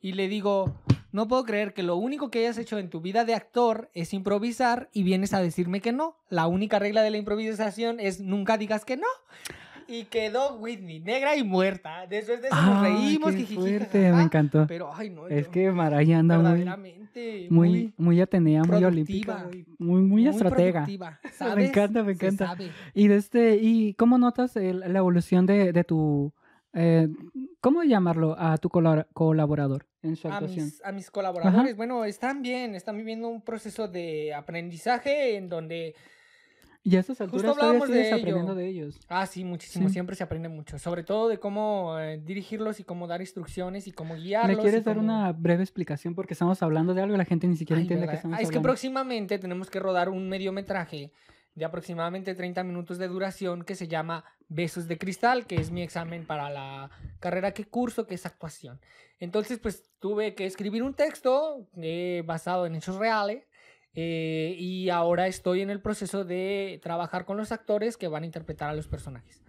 [0.00, 0.72] Y le digo,
[1.12, 4.14] no puedo creer que lo único que hayas hecho en tu vida de actor es
[4.14, 6.16] improvisar y vienes a decirme que no.
[6.30, 9.08] La única regla de la improvisación es nunca digas que no.
[9.88, 12.06] Y quedó Whitney, negra y muerta.
[12.08, 14.16] Después de eso nos reímos, qué fuerte, jajaja.
[14.16, 14.66] me encantó.
[14.66, 15.28] Pero, ay, no.
[15.28, 16.64] Es yo- que Maraya anda muy,
[17.50, 20.86] muy, muy atenea, muy olímpica, muy, muy, muy estratega.
[21.56, 22.56] Me encanta, me encanta.
[22.94, 26.32] Y de este, ¿y cómo notas el- la evolución de, de tu,
[26.72, 27.08] eh,
[27.60, 30.66] cómo llamarlo, a tu colaborador en su a actuación?
[30.66, 35.94] mis, a mis colaboradores, bueno, están bien, están viviendo un proceso de aprendizaje en donde,
[36.84, 38.16] Y a esas alturas todavía hablábamos de ello.
[38.16, 38.98] aprendiendo de ellos.
[39.08, 39.92] ah, sí, muchísimo, Sí.
[39.92, 43.92] siempre se aprende mucho, sobre todo de cómo eh, dirigirlos y cómo dar instrucciones y
[43.92, 44.56] cómo guiarlos.
[44.56, 46.14] ¿Me quieres dar cómo- una breve explicación?
[46.16, 48.40] Porque estamos hablando de algo y la gente ni siquiera Ay, entiende que estamos Ah,
[48.42, 48.66] es que hablando.
[48.68, 51.12] próximamente tenemos que rodar un mediometraje
[51.54, 55.82] de aproximadamente 30 minutos de duración que se llama Besos de Cristal, que es mi
[55.82, 56.90] examen para la
[57.20, 58.80] carrera que curso, que es actuación.
[59.20, 63.44] Entonces, pues tuve que escribir un texto eh, basado en hechos reales
[63.94, 68.26] eh, y ahora estoy en el proceso de trabajar con los actores que van a
[68.26, 69.42] interpretar a los personajes.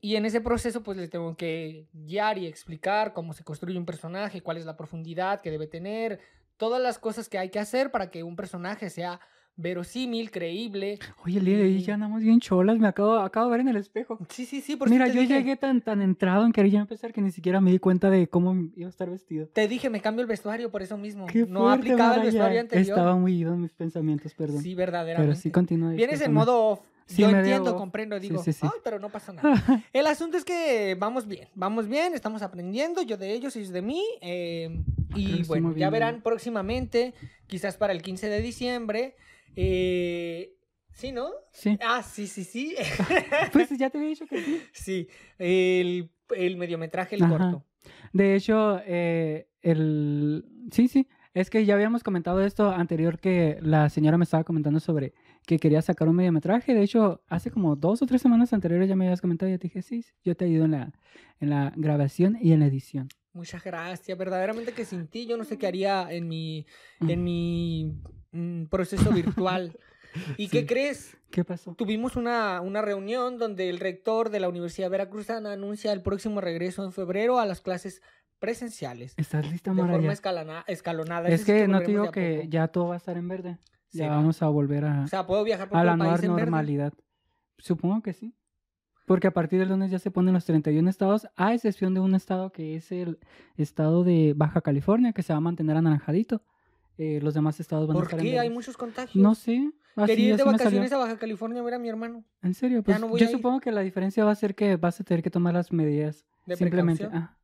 [0.00, 3.86] Y en ese proceso, pues le tengo que guiar y explicar cómo se construye un
[3.86, 6.20] personaje, cuál es la profundidad que debe tener,
[6.56, 9.20] todas las cosas que hay que hacer para que un personaje sea
[9.56, 10.98] verosímil, creíble.
[11.24, 13.68] Oye, el día de hoy ya andamos bien cholas, me acabo, acabo de ver en
[13.68, 14.18] el espejo.
[14.28, 17.12] Sí, sí, sí, por Mira, yo dije, llegué tan, tan entrado en querer ya empezar
[17.12, 19.46] que ni siquiera me di cuenta de cómo iba a estar vestido.
[19.48, 21.26] Te dije, me cambio el vestuario por eso mismo.
[21.26, 22.98] Qué no fuerte, aplicaba el vestuario anterior.
[22.98, 24.62] Estaba muy ido en mis pensamientos, perdón.
[24.62, 25.30] Sí, verdaderamente.
[25.32, 25.92] Pero sí continúa.
[25.92, 26.80] Vienes en modo off.
[27.04, 28.60] Sí, Yo entiendo, comprendo, digo, sí, sí.
[28.62, 29.52] ay, pero no pasa nada.
[29.92, 33.82] El asunto es que vamos bien, vamos bien, estamos aprendiendo, yo de ellos, ellos de
[33.82, 34.02] mí.
[34.22, 34.82] eh,
[35.14, 37.12] y bueno, ya verán próximamente,
[37.48, 39.14] quizás para el 15 de diciembre.
[39.56, 40.54] Eh,
[40.92, 41.30] ¿Sí, no?
[41.52, 41.78] Sí.
[41.82, 42.74] Ah, sí, sí, sí.
[43.52, 44.62] Pues ya te había dicho que sí.
[44.72, 47.38] sí, el, el mediometraje, el Ajá.
[47.38, 47.64] corto.
[48.12, 50.44] De hecho, eh, el...
[50.70, 51.08] Sí, sí.
[51.34, 55.14] Es que ya habíamos comentado esto anterior que la señora me estaba comentando sobre
[55.46, 56.74] que quería sacar un mediometraje.
[56.74, 59.58] De hecho, hace como dos o tres semanas anteriores ya me habías comentado y yo
[59.58, 60.92] te dije, sí, sí, yo te ayudo en la,
[61.40, 63.08] en la grabación y en la edición.
[63.32, 64.16] Muchas gracias.
[64.18, 66.66] Verdaderamente que sin ti yo no sé qué haría en mi,
[67.00, 67.98] en mi
[68.32, 69.78] mm, proceso virtual.
[70.36, 70.66] ¿Y qué Sí.
[70.66, 71.16] crees?
[71.30, 71.74] ¿Qué pasó?
[71.74, 76.84] Tuvimos una, una reunión donde el rector de la Universidad Veracruzana anuncia el próximo regreso
[76.84, 78.02] en febrero a las clases
[78.38, 79.14] presenciales.
[79.16, 81.28] ¿Estás lista, De forma escalana- escalonada.
[81.28, 83.58] Es sí que no te digo que ya todo va a estar en verde.
[83.92, 84.16] Ya va.
[84.16, 86.28] vamos a volver a, O sea, ¿puedo viajar por a la nueva verde?
[86.28, 86.92] normalidad.
[87.58, 88.34] Supongo que sí.
[89.06, 92.14] Porque a partir del lunes ya se ponen los 31 estados, a excepción de un
[92.14, 93.18] estado que es el
[93.56, 96.42] estado de Baja California, que se va a mantener anaranjadito.
[96.98, 98.38] Eh, los demás estados van a ¿Por estar en qué?
[98.38, 99.22] Hay muchos contagios.
[99.22, 99.70] No sé.
[99.96, 102.24] Así, Quería ir de vacaciones a Baja California a ver a mi hermano.
[102.42, 105.00] En serio, pues no yo a supongo que la diferencia va a ser que vas
[105.00, 107.08] a tener que tomar las medidas De simplemente.
[107.12, 107.36] ah,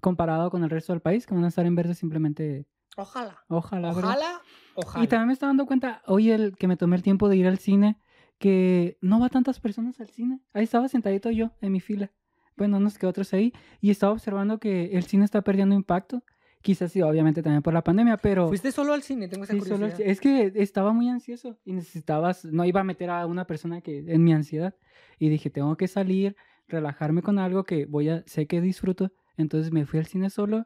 [0.00, 2.66] comparado con el resto del país, que van a estar en verde simplemente.
[2.96, 3.38] Ojalá.
[3.48, 4.10] Ojalá, ¿verdad?
[4.10, 4.40] Ojalá.
[4.74, 5.04] Ojalá.
[5.04, 7.46] Y también me estaba dando cuenta, hoy el que me tomé el tiempo de ir
[7.46, 7.98] al cine,
[8.38, 10.40] que no va tantas personas al cine.
[10.52, 12.10] Ahí estaba sentadito yo en mi fila.
[12.56, 13.52] Bueno, unos que otros ahí.
[13.80, 16.22] Y estaba observando que el cine está perdiendo impacto.
[16.62, 18.46] Quizás sí, obviamente también por la pandemia, pero...
[18.48, 19.26] ¿Fuiste solo al cine?
[19.28, 19.98] Tengo esa sí, solo curiosidad.
[20.06, 23.80] ci- es que estaba muy ansioso y necesitabas, no iba a meter a una persona
[23.80, 24.74] que en mi ansiedad.
[25.18, 26.36] Y dije, tengo que salir,
[26.68, 29.10] relajarme con algo que voy a, sé que disfruto.
[29.36, 30.64] Entonces me fui al cine solo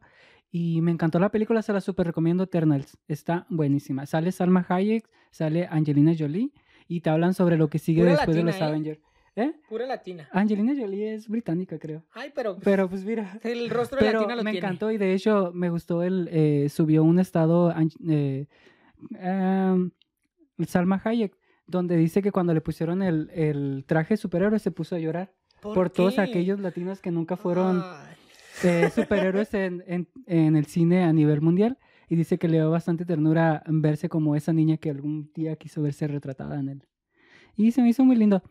[0.51, 2.99] y me encantó la película, se la super recomiendo Eternals.
[3.09, 4.05] Está buenísima.
[4.07, 6.53] Sale Salma Hayek, sale Angelina Jolie
[6.89, 8.65] y te hablan sobre lo que sigue Pura después de los ¿eh?
[8.65, 8.99] Avengers.
[8.99, 9.03] ¿Eh?
[9.69, 10.29] Pura latina.
[10.33, 12.03] Angelina Jolie es británica, creo.
[12.15, 14.67] Ay, pero, Pero pues mira, el rostro de pero latina lo me tiene.
[14.67, 17.75] encantó y de hecho me gustó el eh, subió un estado
[18.09, 18.47] eh,
[19.21, 19.91] em,
[20.67, 24.95] Salma Hayek donde dice que cuando le pusieron el, el traje de superhéroe se puso
[24.97, 27.83] a llorar por, todos aquellos latinos que nunca fueron
[28.63, 31.77] eh, superhéroes en, en- en el cine a nivel mundial
[32.09, 35.83] y dice que le dio bastante ternura verse como esa niña que algún día quiso
[35.83, 36.87] verse retratada en él
[37.57, 38.43] y se me hizo muy lindo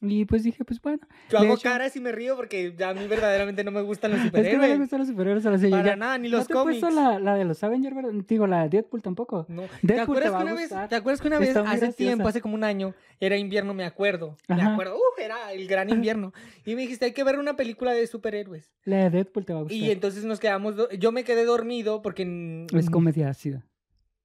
[0.00, 0.98] y pues dije pues bueno
[1.30, 4.10] Yo hago hecho- caras y me río porque ya a mí verdaderamente no me gustan
[4.10, 4.78] los es que no me superhéroes.
[4.80, 6.86] gustan los superhéroes a la serie Para ya- nada, ni ¿No los te he puesto
[6.88, 6.94] cómics.
[7.02, 7.96] la, la de los Avengers?
[8.26, 9.46] Digo, la de Deadpool tampoco.
[9.48, 9.62] No.
[9.62, 10.88] ¿Te Deadpool acuerdas, te que una vez.
[10.88, 13.84] ¿Te acuerdas que una vez, Está hace tiempo, hace como un año, era invierno, me
[13.84, 14.36] acuerdo?
[14.48, 14.72] Me Ajá.
[14.72, 16.32] acuerdo, uf, era el gran invierno.
[16.66, 18.72] Y me dijiste, hay que ver una película de superhéroes.
[18.84, 19.78] La de Deadpool te va a gustar.
[19.78, 22.66] Y entonces nos quedamos, yo me quedé dormido porque...
[22.74, 23.64] Es comedia ácida.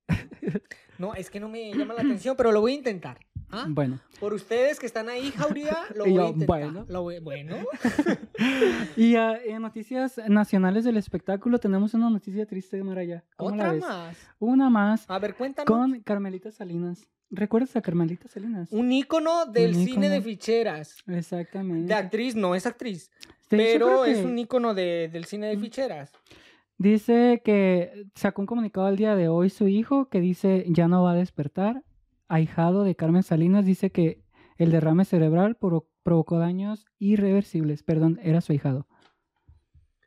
[0.99, 3.17] No, es que no me llama la atención, pero lo voy a intentar.
[3.51, 3.65] ¿ah?
[3.69, 3.99] Bueno.
[4.19, 6.47] Por ustedes que están ahí, Jauría, lo voy a intentar.
[6.47, 6.85] bueno.
[6.87, 7.55] Lo voy- bueno.
[8.95, 13.23] Y ah, en noticias nacionales del espectáculo tenemos una noticia triste, Maraya.
[13.37, 13.81] ¿Cómo la Otra ves?
[13.81, 14.17] más.
[14.39, 15.65] Una más A ver, cuéntanos.
[15.67, 17.07] con Carmelita Salinas.
[17.31, 18.69] ¿Recuerdas a Carmelita Salinas?
[18.71, 20.97] Un ícono del Un cine de ficheras.
[21.07, 21.87] Exactamente.
[21.87, 23.11] De actriz, no es actriz.
[23.49, 25.61] De pero es que un ícono de- del cine de Mm.
[26.79, 31.03] Dice que sacó un comunicado al día de hoy su hijo que dice ya no
[31.03, 31.83] va a despertar.
[32.29, 34.23] Ahijado de Carmen Salinas dice que
[34.57, 37.83] el derrame cerebral provo- provocó daños irreversibles.
[37.83, 38.87] Perdón, era su ahijado.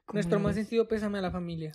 [0.06, 1.72] ¿Cómo Nuestro más sentido pésame a la familia.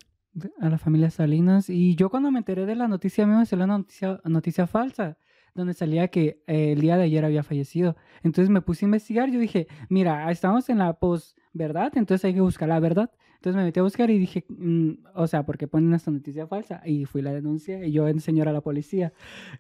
[0.60, 1.70] a la familia Salinas.
[1.70, 4.66] Y yo cuando me enteré de la noticia, a mí me salió una noticia, noticia
[4.68, 5.18] falsa,
[5.54, 7.96] donde salía que eh, el día de ayer había fallecido.
[8.24, 12.42] Entonces me puse a investigar, yo dije, mira, estamos en la post-verdad, entonces hay que
[12.42, 13.12] buscar la verdad.
[13.38, 16.82] Entonces me metí a buscar y dije, mm, o sea, porque ponen esta noticia falsa.
[16.86, 19.14] Y fui la denuncia y yo enseñé a la policía.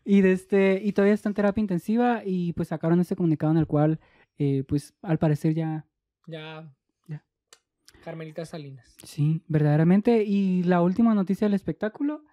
[0.03, 3.57] Y, de este, y todavía está en terapia intensiva y pues sacaron este comunicado en
[3.59, 3.99] el cual,
[4.37, 5.85] eh, pues al parecer ya
[6.27, 6.71] Ya.
[7.07, 7.23] Ya.
[8.03, 8.95] Carmelita Salinas.
[9.03, 10.23] Sí, verdaderamente.
[10.23, 12.23] Y la última noticia del espectáculo,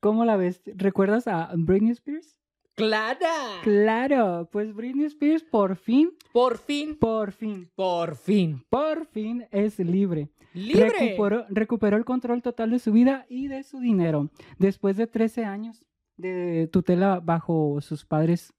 [0.00, 0.62] ¿cómo la ves?
[0.66, 2.36] ¿Recuerdas a Britney Spears?
[2.74, 3.60] ¡Clara!
[3.62, 6.96] Claro, pues Britney Spears por fin, Por fin.
[6.96, 8.64] por fin, Por fin.
[8.70, 10.30] por fin es libre.
[10.54, 10.90] ¡Libre!
[10.98, 14.30] Recuperó, recuperó el control total de su vida y de su dinero.
[14.58, 15.84] Después de 13 años
[16.16, 18.52] de tutela bajo sus padres,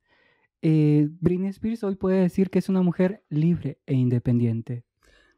[0.61, 4.83] eh, Britney Spears hoy puede decir que es una mujer libre e independiente.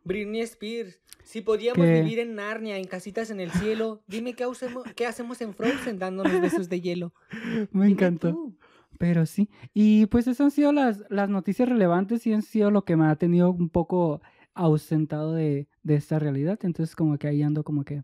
[0.04, 1.00] Britney Spears.
[1.24, 2.02] Si podíamos ¿Qué?
[2.02, 5.98] vivir en Narnia, en casitas en el cielo, dime qué, hacemos- qué hacemos en Frozen
[5.98, 7.14] dándonos besos de hielo.
[7.72, 8.32] Me Dime encantó.
[8.32, 8.58] tú.
[9.04, 9.50] Pero sí.
[9.74, 13.06] Y pues esas han sido las, las noticias relevantes y han sido lo que me
[13.08, 14.22] ha tenido un poco
[14.54, 16.58] ausentado de, de esta realidad.
[16.64, 18.04] Entonces como que ahí ando como que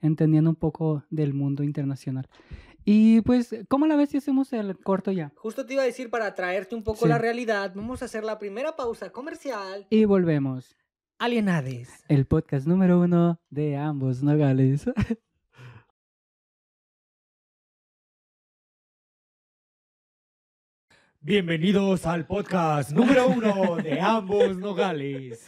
[0.00, 2.28] entendiendo un poco del mundo internacional.
[2.84, 5.32] Y pues, ¿cómo la ves si hacemos el corto ya?
[5.36, 7.08] Justo te iba a decir para traerte un poco Sí.
[7.08, 9.86] la realidad, vamos a hacer la primera pausa comercial.
[9.88, 10.76] Y volvemos.
[11.20, 11.90] Alienades.
[12.08, 14.84] El podcast número uno de ambos nogales.
[21.22, 25.44] Bienvenidos al podcast número uno de ambos nogales.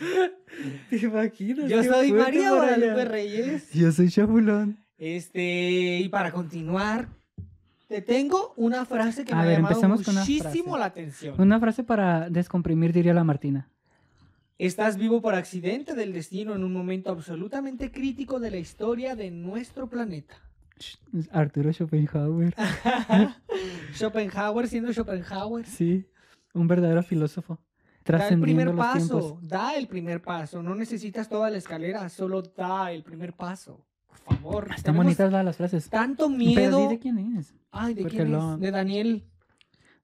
[0.91, 1.71] ¿Te imaginas?
[1.71, 2.51] Yo soy María.
[2.51, 3.73] Guadalupe Reyes.
[3.73, 4.85] Yo soy Chabulón.
[4.99, 7.09] Este, y para continuar,
[7.89, 11.41] te tengo una frase que A me ver, ha llamado muchísimo la atención.
[11.41, 13.71] Una frase para descomprimir, diría la Martina.
[14.59, 19.31] Estás vivo por accidente del destino en un momento absolutamente crítico de la historia de
[19.31, 20.35] nuestro planeta.
[21.31, 22.55] Arturo Schopenhauer.
[23.95, 25.67] Schopenhauer siendo Schopenhauer.
[25.67, 26.07] Sí,
[26.55, 27.59] un verdadero filósofo.
[28.05, 30.61] Da el primer paso, da el primer paso.
[30.63, 33.87] No necesitas toda la escalera, solo da el primer paso.
[34.09, 34.65] Por favor.
[34.65, 35.89] Están tenemos bonitas la- las frases.
[35.89, 36.79] Tanto Pero miedo.
[36.81, 37.55] di de quién es.
[37.71, 38.61] Ay, ¿de porque quién lo- es?
[38.61, 39.25] De Daniel.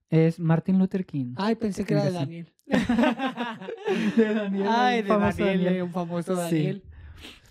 [0.09, 1.33] Es Martin Luther King.
[1.35, 2.11] Ay, pensé que era de.
[2.11, 2.53] Daniel.
[4.15, 4.67] de Daniel.
[4.69, 5.83] Ay, de Daniel, Daniel.
[5.83, 6.81] un famoso Sí.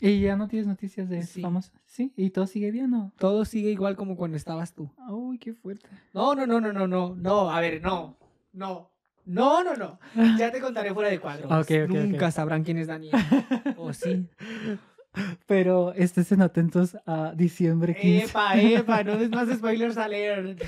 [0.01, 1.41] Y ya no tienes noticias de Sí.
[1.43, 1.73] famosos.
[1.87, 3.13] Sí, y todo sigue bien, ¿no?
[3.19, 4.91] Todo sigue igual como cuando estabas tú.
[5.09, 5.89] Uy, qué fuerte.
[6.15, 8.17] No, no, no, no, no, no, no, a ver, no,
[8.53, 8.91] no,
[9.25, 9.99] no, no, no.
[10.39, 11.49] Ya te contaré fuera de cuadro.
[11.49, 12.33] Ok, ok, Nunca ok.
[12.33, 13.13] sabrán quién es Daniel.
[13.77, 14.29] ¿O sí?
[15.47, 18.25] Pero estén atentos a diciembre 15.
[18.27, 20.63] Epa, epa, no des más spoilers alert.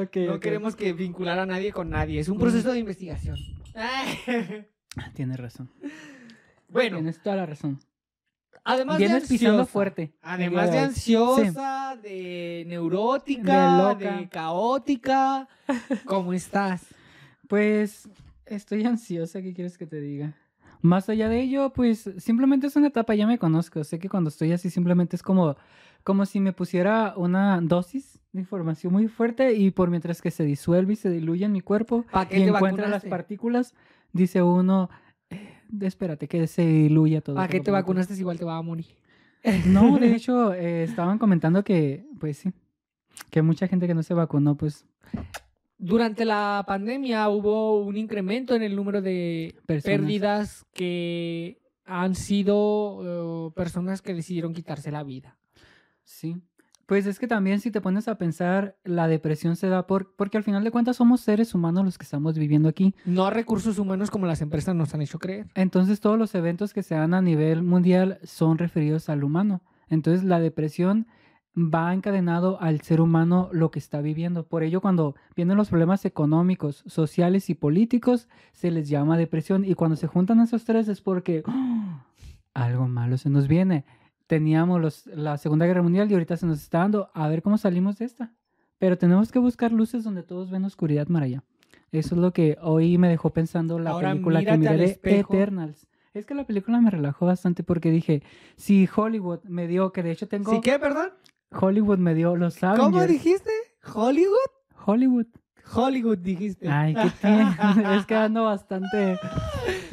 [0.00, 0.40] Ok, No ok.
[0.40, 2.20] queremos que vincular a nadie con nadie.
[2.20, 3.36] Es un proceso de investigación.
[5.14, 5.70] Tienes razón.
[6.68, 7.78] Bueno, Tienes toda la razón.
[8.64, 10.02] Además de pisando ansiosa, fuerte.
[10.02, 15.48] el Además de ansiosa, de neurótica, De de, caótica.
[16.04, 16.86] ¿Cómo estás?
[17.48, 18.08] Pues
[18.46, 20.34] estoy ansiosa, ¿qué quieres que te diga?
[20.80, 23.84] Más allá de ello, pues simplemente es una etapa, ya me conozco.
[23.84, 25.56] Sé que cuando estoy así simplemente es como,
[26.02, 30.44] como si me pusiera una dosis de información muy fuerte y por mientras que se
[30.44, 33.10] disuelve y se diluye en mi cuerpo ¿Para qué y encuentra las vacunaste?
[33.10, 33.74] partículas,
[34.12, 34.90] dice uno,
[35.80, 37.36] espérate que se diluya todo.
[37.36, 37.82] ¿Para qué poco te a poco".
[37.82, 38.86] vacunaste igual te va a morir?
[39.66, 42.52] No, de hecho, eh, estaban comentando que, pues sí,
[43.30, 44.84] que mucha gente que no se vacunó, pues
[45.78, 49.84] Durante la pandemia hubo un incremento en el número de Personas.
[49.84, 55.36] pérdidas que han sido eh, personas que decidieron quitarse la vida.
[56.04, 56.36] Sí.
[56.92, 60.36] Pues es que también si te pones a pensar, la depresión se da por, porque
[60.36, 62.94] al final de cuentas somos seres humanos los que estamos viviendo aquí.
[63.06, 65.46] No recursos humanos como las empresas nos han hecho creer.
[65.54, 69.62] Entonces todos los eventos que se dan a nivel mundial son referidos al humano.
[69.88, 71.06] Entonces la depresión
[71.56, 74.46] va encadenado al ser humano lo que está viviendo.
[74.46, 79.64] Por ello cuando vienen los problemas económicos, sociales y políticos, se les llama depresión.
[79.64, 82.04] Y cuando se juntan esos tres es porque ¡oh!
[82.52, 83.86] algo malo se nos viene.
[84.32, 87.58] Teníamos los- la Segunda Guerra Mundial y ahorita se nos está dando a ver cómo
[87.58, 88.32] salimos de esta.
[88.78, 91.44] Pero tenemos que buscar luces donde todos ven oscuridad, Maraya.
[91.90, 95.18] Eso es lo que hoy me dejó pensando la Ahora película que miré de.
[95.20, 95.86] Eternals.
[96.14, 98.22] Es que la película me relajó bastante porque dije,
[98.56, 101.10] si Hollywood me dio, que de hecho tengo, ¿Sí qué, perdón?
[101.50, 103.08] Hollywood me dio los ¿Cómo Avengers.
[103.08, 103.50] dijiste?
[103.94, 104.50] ¿Hollywood?
[104.86, 105.26] Hollywood.
[105.74, 106.70] Hollywood dijiste.
[106.70, 107.50] Ay, qué tiene.
[107.98, 109.18] es que ando bastante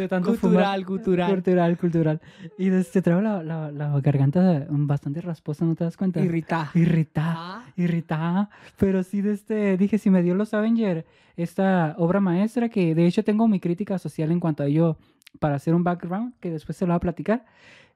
[0.04, 0.86] de tanto Cultural, fumar.
[0.86, 1.32] cultural.
[1.32, 2.22] Cultural, cultural.
[2.58, 6.22] Y desde traigo la, la, la garganta bastante rasposa, ¿no te das cuenta?
[6.22, 6.72] Irrita.
[6.74, 7.34] Irritada.
[7.38, 11.06] Ah, irritada, pero sí de este, dije, si me dio los Avengers,
[11.38, 14.98] esta obra maestra, que de hecho tengo mi crítica social en cuanto a ello
[15.40, 17.46] para hacer un background, que después se lo voy a platicar,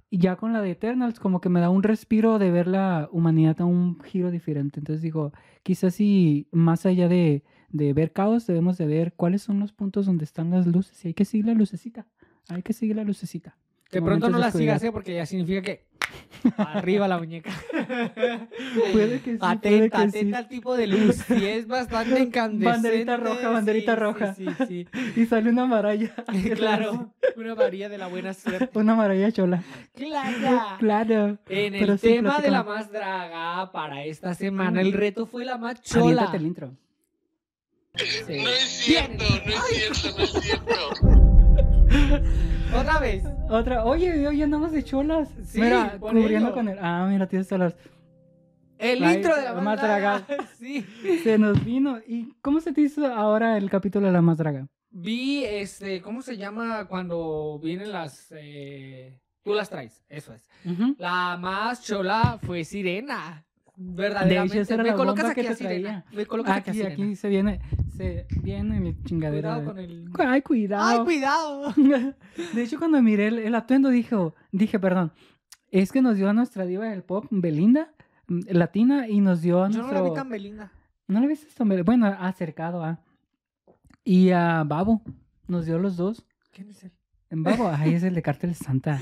[0.09, 3.09] y ya con la de Eternals, como que me da un respiro de ver la
[3.11, 8.47] humanidad a un giro diferente, entonces digo, quizás si más allá de, de ver caos,
[8.47, 11.47] debemos de ver cuáles son los puntos donde están las luces, y hay que seguir
[11.47, 12.07] la lucecita,
[12.47, 13.57] hay que seguir la lucecita.
[13.91, 14.91] de pronto no la sigas, ¿eh?
[14.91, 15.85] Porque ya significa que
[16.57, 17.51] arriba la muñeca.
[18.91, 20.33] Puede que sí, puede atenta, que atenta sí.
[20.33, 21.15] al tipo de luz.
[21.15, 22.65] Si es bastante incandescente.
[22.65, 24.33] Banderita roja, banderita sí, roja.
[24.35, 26.13] Sí, sí, Y sale una maraya.
[26.31, 26.49] sí.
[26.51, 27.13] claro.
[27.35, 28.69] Una varilla de la buena suerte.
[28.77, 29.63] Una maraya chola.
[29.95, 30.77] Claro.
[30.77, 31.37] Claro.
[31.49, 35.57] En el Pero tema de la más draga para esta semana, el reto fue la
[35.57, 36.03] más chola.
[36.03, 36.77] Aviéntate el intro.
[37.95, 38.41] Sí.
[38.43, 40.73] No es cierto, no es cierto, no es cierto.
[42.75, 43.23] Otra vez.
[43.49, 43.85] Otra.
[43.85, 45.29] Oye, hoy andamos de cholas.
[45.45, 46.53] Sí, mira, cubriendo ello.
[46.55, 46.79] con el.
[46.81, 47.75] Ah, mira, tienes cholas.
[48.79, 50.25] El intro de la la más draga.
[50.57, 50.83] Sí.
[51.23, 51.99] Se nos vino.
[52.07, 54.67] ¿Y cómo se te hizo ahora el capítulo de la más draga?
[54.89, 58.27] Vi, este, ¿cómo se llama cuando vienen las...
[58.35, 60.47] eh, Tú las traes, eso es.
[60.97, 63.45] La más chola fue Sirena.
[63.75, 64.55] Verdaderamente.
[64.57, 66.05] De hecho, era me la colocas bomba aquí que te traía.
[66.13, 66.93] Me colocas aquí a Aquí, Sirena.
[67.03, 67.61] aquí se viene,
[67.97, 69.55] se viene mi chingadera.
[69.55, 70.05] Cuidado con el...
[70.19, 71.03] Ay, ¡Ay, cuidado.
[71.05, 71.73] cuidado!
[72.53, 74.15] De hecho, cuando miré el, el atuendo, dije,
[74.51, 75.11] dije, perdón,
[75.71, 77.91] es que nos dio a nuestra diva del pop, Belinda,
[78.27, 80.03] mm, latina, y nos dio a Yo no nuestro...
[80.03, 80.71] la vi tan belinda.
[81.07, 82.99] ¿No la viste tan Bel- Bueno, acercado a...
[84.05, 85.01] Y a Babo,
[85.47, 86.25] nos dio los dos.
[86.51, 86.91] ¿Quién es él?
[87.33, 89.01] En Babo, ahí es el de Cártel Santa.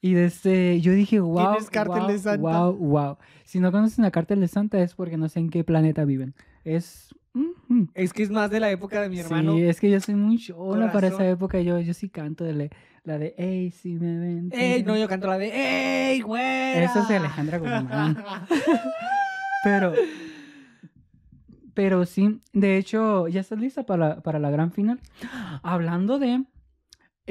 [0.00, 2.40] Y desde, yo dije, wow, es Cártel de Santa?
[2.40, 3.16] wow, wow.
[3.44, 6.34] Si no conocen a Cártel de Santa es porque no sé en qué planeta viven.
[6.64, 7.14] Es...
[7.32, 7.88] mm, mm.
[7.94, 9.54] Es que es más de la época de mi hermano.
[9.54, 11.60] Sí, es que yo soy muy chola para esa época.
[11.60, 12.68] Yo, yo sí canto de la,
[13.04, 14.50] la de Ey, si me ven.
[14.52, 14.82] ¡Ey!
[14.82, 16.82] No, yo canto la de ¡Ey, güera!
[16.82, 18.24] Eso es de Alejandra Guzmán.
[19.62, 19.92] Pero,
[21.74, 24.98] pero sí, de hecho, ¿ya estás lista para para la gran final?
[25.62, 26.44] Hablando de,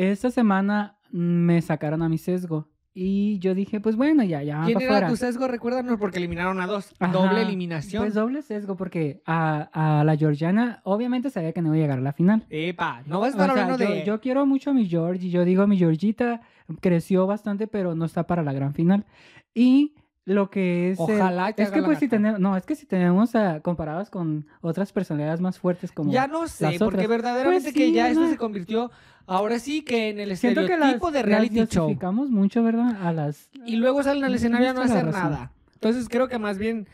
[0.08, 2.70] esta semana me sacaron a mi sesgo.
[2.94, 4.64] Y yo dije, pues bueno, ya, ya.
[4.66, 5.08] ¿Quién era fuera.
[5.08, 5.48] tu sesgo?
[5.48, 6.94] Recuérdanos porque eliminaron a dos.
[7.00, 8.04] Ajá, Doble eliminación.
[8.04, 12.00] Pues doble sesgo, porque a, a la Georgiana, obviamente sabía que no iba a llegar
[12.00, 12.46] a la final.
[12.50, 14.06] Epa, no vas a estar sea, hablando yo, de...
[14.06, 15.30] yo quiero mucho a mi Georgie.
[15.30, 16.42] Yo digo, mi Georgita
[16.82, 19.06] creció bastante, pero no está para la gran final.
[19.54, 21.00] Y lo que es.
[21.00, 22.40] Ojalá te es que pues si tenemos.
[22.40, 26.12] No, es que si tenemos a, comparadas con otras personalidades más fuertes como.
[26.12, 28.32] Ya no sé, las porque verdaderamente Pues que sí, ya esto ajá.
[28.32, 28.92] se convirtió
[29.26, 31.84] ahora sí que en el Siento que las, estereotipo de las reality show.
[31.86, 33.06] dosificamos mucho, ¿verdad?
[33.06, 33.50] A las.
[33.66, 35.52] Y luego salen al escenario a no hacer nada.
[35.74, 36.88] Entonces creo que más bien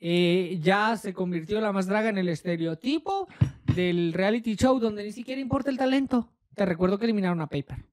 [0.00, 3.28] eh, ya se convirtió la más draga en el estereotipo
[3.74, 6.28] del reality show donde ni siquiera importa el talento.
[6.54, 7.84] Te recuerdo que eliminaron a Paper.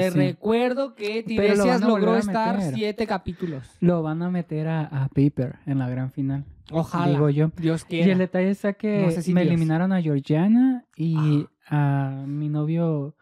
[0.00, 0.18] Te Sí.
[0.18, 3.68] recuerdo que lo Tiresias logró estar siete capítulos.
[3.80, 6.44] Lo van a meter a, a Paper en la gran final.
[6.70, 7.12] Ojalá.
[7.12, 7.50] Digo yo.
[7.56, 8.12] Dios Y quiera.
[8.12, 9.52] el detalle está que No sé si me Dios.
[9.52, 13.14] eliminaron a Georgiana y a mi novio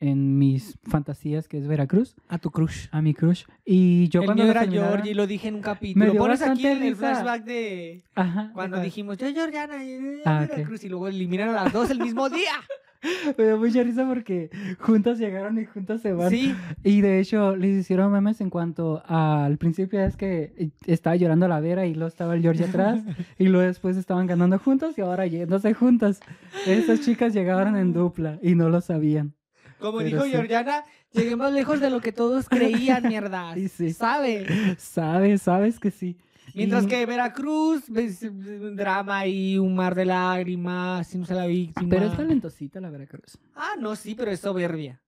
[0.00, 2.88] en mis fantasías, que es Veracruz, A tu crush.
[2.90, 3.44] a mi crush.
[3.64, 6.04] Y yo el cuando mío era eliminaron- Georgie, lo dije en un capítulo.
[6.04, 8.84] Me dio Pones aquí bastante el, flashback de Ajá, cuando ajá.
[8.84, 10.50] dijimos yo Georgiana y Ah, ok.
[10.56, 12.52] Veracruz y luego eliminan a las dos el mismo día.
[13.38, 16.30] Me dio mucha risa porque juntas llegaron y juntas se van.
[16.30, 16.54] Sí.
[16.82, 21.60] Y de hecho les hicieron memes en cuanto al principio es que estaba llorando la
[21.60, 23.00] Vera y luego estaba el George atrás
[23.38, 26.20] y luego después estaban ganando juntos y ahora yéndose juntas.
[26.66, 29.34] Estas chicas llegaron en dupla y no lo sabían.
[29.78, 30.30] Como Pero dijo sí.
[30.30, 33.54] Georgiana, llegué más lejos de lo que todos creían, mierda.
[33.58, 33.92] Y sí.
[33.92, 34.46] ¿Sabe?
[34.78, 36.16] Sabes, sabes que sí.
[36.54, 41.88] Mientras que Veracruz, un drama y un mar de lágrimas, sin la víctima.
[41.88, 43.38] Pero es talentosita la Veracruz.
[43.54, 45.00] Ah, no, sí, pero es soberbia.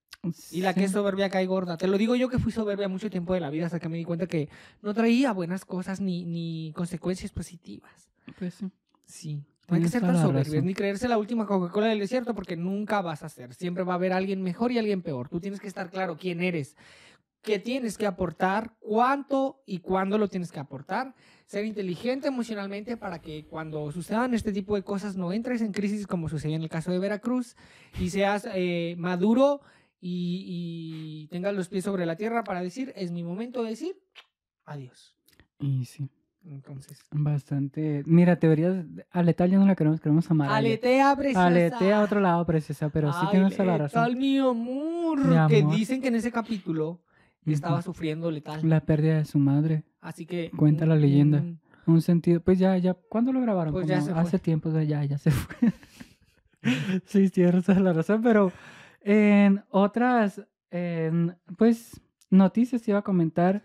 [0.51, 1.77] Y la que es soberbia cae gorda.
[1.77, 3.96] Te lo digo yo que fui soberbia mucho tiempo de la vida hasta que me
[3.96, 4.49] di cuenta que
[4.83, 8.11] no traía buenas cosas ni, ni consecuencias positivas.
[8.38, 8.70] Pues sí.
[9.07, 9.44] Sí.
[9.68, 13.03] No hay que ser tan soberbios ni creerse la última Coca-Cola del desierto porque nunca
[13.03, 13.53] vas a ser.
[13.53, 15.29] Siempre va a haber alguien mejor y alguien peor.
[15.29, 16.77] Tú tienes que estar claro quién eres,
[17.46, 21.14] qué tienes que aportar, cuánto y cuándo lo tienes que aportar.
[21.46, 26.09] Ser inteligente emocionalmente para que cuando sucedan este tipo de cosas no entres en crisis
[26.09, 27.54] como sucedió en el caso de Veracruz
[28.00, 29.61] y seas eh, maduro
[30.00, 33.96] y, y tengas los pies sobre la tierra para decir, es mi momento de decir
[34.64, 35.16] adiós.
[35.61, 36.11] Y sí.
[36.48, 38.02] Entonces, Bastante.
[38.06, 38.85] Mira, te deberías.
[39.11, 40.50] A Letal ya no la queremos, queremos amar.
[40.50, 41.46] aletea, preciosa.
[41.46, 44.02] Aletea a otro lado, preciosa, pero sí Ay, tienes toda la razón.
[44.02, 45.48] Letal, mi amor.
[45.48, 47.00] Que dicen que en ese capítulo
[47.52, 48.68] estaba sufriendo letal.
[48.68, 49.85] La pérdida de su madre.
[50.00, 50.50] Así que.
[50.56, 51.40] Cuenta la leyenda.
[51.40, 51.59] mm,
[51.90, 52.40] Un sentido.
[52.40, 52.94] Pues ya, ya.
[52.94, 53.72] ¿Cuándo lo grabaron?
[53.72, 54.20] Pues ya se fue.
[54.20, 55.72] Hace tiempo, o sea, ya, ya se fue.
[57.06, 58.52] sí, tienes la razón, pero
[59.02, 63.62] en otras, en, pues, noticias iba a comentar.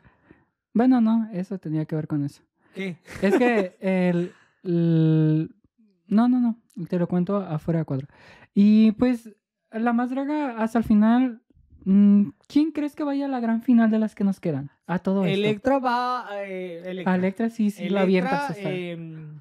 [0.73, 2.43] Bueno, no, eso tenía que ver con eso.
[2.75, 2.97] ¿Qué?
[3.21, 4.31] Es que el,
[4.63, 5.53] el-
[6.07, 6.57] No, no, no.
[6.87, 8.07] Te lo cuento afuera de cuadro.
[8.53, 9.29] Y pues,
[9.71, 11.41] la más draga hasta el final.
[11.85, 14.71] Mm, ¿Quién crees que vaya a la gran final de las que nos quedan?
[14.87, 15.37] A todo esto.
[15.37, 16.27] Electra va.
[16.43, 17.13] Eh, Electra.
[17.13, 19.37] A Electra sí, sí, la hasta- em,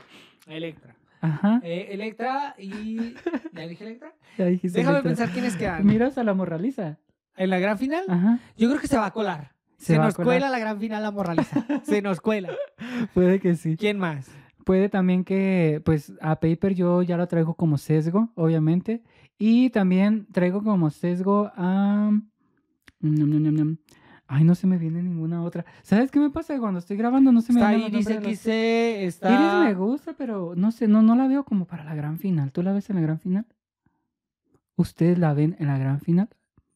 [0.46, 0.96] Electra.
[1.20, 1.60] Ajá.
[1.62, 3.14] Eh, Electra y.
[3.52, 4.12] ¿Ya dije Electra?
[4.38, 5.10] Ya dijiste Déjame Electra.
[5.10, 5.86] pensar quiénes quedan.
[5.86, 6.98] Miras a la morraliza.
[7.36, 8.38] En la gran final, Ajá.
[8.56, 9.52] yo creo que se va a colar.
[9.78, 11.64] Se, nos cuela la gran final la morraliza.
[11.84, 12.50] se nos cuela.
[13.14, 13.76] Puede que sí.
[13.78, 14.30] ¿Quién más?
[14.64, 19.02] Puede también que, pues, a Paper yo ya lo traigo como sesgo, obviamente.
[19.38, 22.10] Y también traigo como sesgo a...
[24.32, 25.64] Ay, no se me viene ninguna otra.
[25.82, 26.56] ¿Sabes qué me pasa?
[26.60, 29.34] Cuando estoy grabando no se me Está vienen los Iris XC, está.
[29.34, 32.52] Iris me gusta, pero no sé, no, no la veo como para la gran final.
[32.52, 33.46] ¿Tú la ves en la gran final?
[34.76, 36.28] ¿Ustedes la ven en la gran final?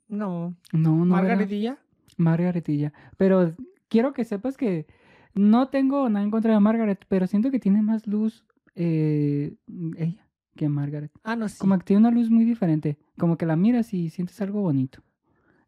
[0.08, 0.56] No.
[0.72, 1.04] No, no.
[1.04, 1.78] Margaretilla.
[2.16, 2.92] Margaretilla.
[3.16, 3.54] Pero
[3.88, 4.88] quiero que sepas que
[5.32, 8.44] no tengo nada en contra de Margaret, pero siento que tiene más luz
[8.74, 9.54] eh,
[9.96, 10.26] ella.
[10.56, 11.12] que Margaret.
[11.22, 11.56] Ah, no, sí.
[11.58, 12.98] Como que tiene una luz muy diferente.
[13.16, 15.03] Como que la miras y sientes algo bonito.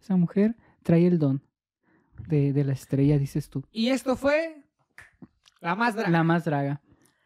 [0.07, 0.55] Esa mujer
[0.85, 1.43] trae el don
[2.29, 3.65] de, de la estrella, dices tú.
[3.73, 4.63] Y esto fue
[5.61, 6.11] la más draga.
[6.11, 6.81] La más draga.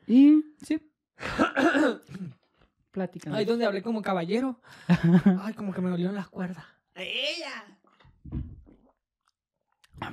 [0.07, 0.81] Y sí.
[2.91, 3.37] Platicando.
[3.37, 4.63] Ay, donde hablé como caballero.
[5.43, 6.65] Ay, como que me dolieron las cuerdas.
[6.95, 7.67] ¡Ella!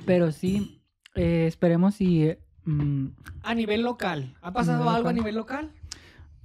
[0.06, 0.84] Pero sí,
[1.16, 2.24] eh, esperemos y...
[2.26, 3.08] eh, mm,
[3.44, 4.36] A nivel local.
[4.42, 5.72] ¿Ha pasado algo a nivel local?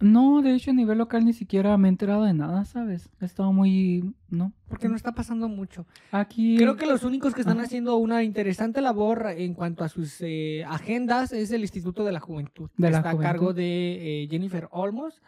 [0.03, 3.09] No, de hecho a nivel local ni siquiera me he enterado de nada, ¿sabes?
[3.21, 4.15] He estado muy...
[4.29, 4.53] ¿No?
[4.69, 5.87] Porque no está pasando mucho.
[6.11, 6.57] Aquí...
[6.57, 7.67] Creo que los únicos que están Ajá.
[7.67, 12.21] haciendo una interesante labor en cuanto a sus eh, agendas es el Instituto de la
[12.21, 12.71] Juventud.
[12.77, 15.21] De que la está a cargo de eh, Jennifer Olmos.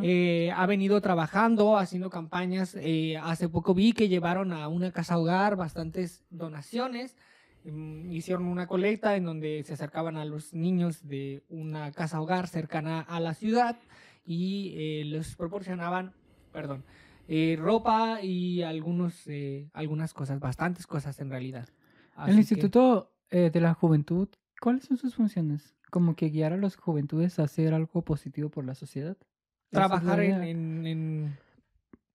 [0.00, 2.76] Eh, ha venido trabajando, haciendo campañas.
[2.78, 7.16] eh, hace poco vi que llevaron a una casa hogar bastantes donaciones.
[7.64, 12.48] Mm, Hicieron una colecta en donde se acercaban a los niños de una casa hogar
[12.48, 13.76] cercana a la ciudad
[14.24, 16.12] y eh, les proporcionaban,
[16.52, 16.84] perdón,
[17.28, 21.68] eh, ropa y algunos, eh, algunas cosas, bastantes cosas en realidad.
[22.14, 24.28] Así el Instituto de la Juventud,
[24.60, 25.74] ¿cuáles son sus funciones?
[25.90, 29.16] Como que guiar a las juventudes a hacer algo positivo por la sociedad.
[29.16, 31.38] Esa es la trabajar en, en- en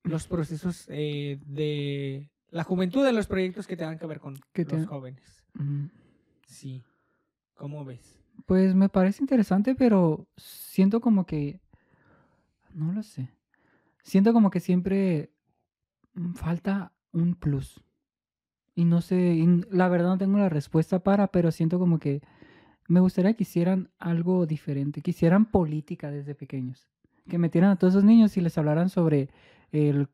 [0.04, 4.82] los procesos de la juventud, de los proyectos que tengan que ver con Que los
[4.82, 5.44] te- jóvenes.
[6.46, 6.84] Sí.
[7.56, 8.20] ¿Cómo ves?
[8.46, 11.60] Pues me parece interesante, pero siento como que...
[12.78, 13.32] No lo sé.
[14.04, 15.32] Siento como que siempre
[16.14, 17.84] mm, falta un plus.
[18.76, 22.22] Y no sé, la verdad no tengo la respuesta para, pero siento como que
[22.88, 26.88] me gustaría que hicieran algo diferente, que hicieran política desde pequeños.
[27.28, 29.30] Que metieran a todos esos niños y les hablaran sobre
[29.72, 30.08] el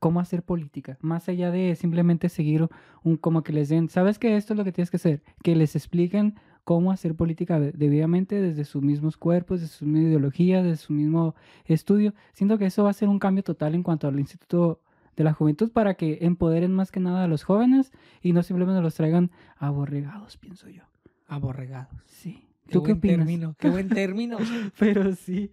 [0.00, 2.68] cómo hacer política, más allá de simplemente seguir
[3.02, 5.22] un como que les den, ¿sabes que esto es lo que tienes que hacer?
[5.42, 6.36] Que les expliquen
[6.68, 10.92] cómo hacer política de- debidamente desde sus mismos cuerpos, desde su misma ideología, desde su
[10.92, 12.12] mismo estudio.
[12.34, 14.82] Siento que eso va a ser un cambio total en cuanto al Instituto
[15.16, 17.90] de la Juventud para que empoderen más que nada a los jóvenes
[18.20, 20.82] y no simplemente los traigan aborregados, pienso yo.
[21.26, 21.88] Aborregados.
[22.04, 22.44] Sí.
[22.66, 23.16] Qué ¿Tú qué opinas?
[23.18, 24.36] término, qué buen término.
[24.78, 25.50] Pero sí.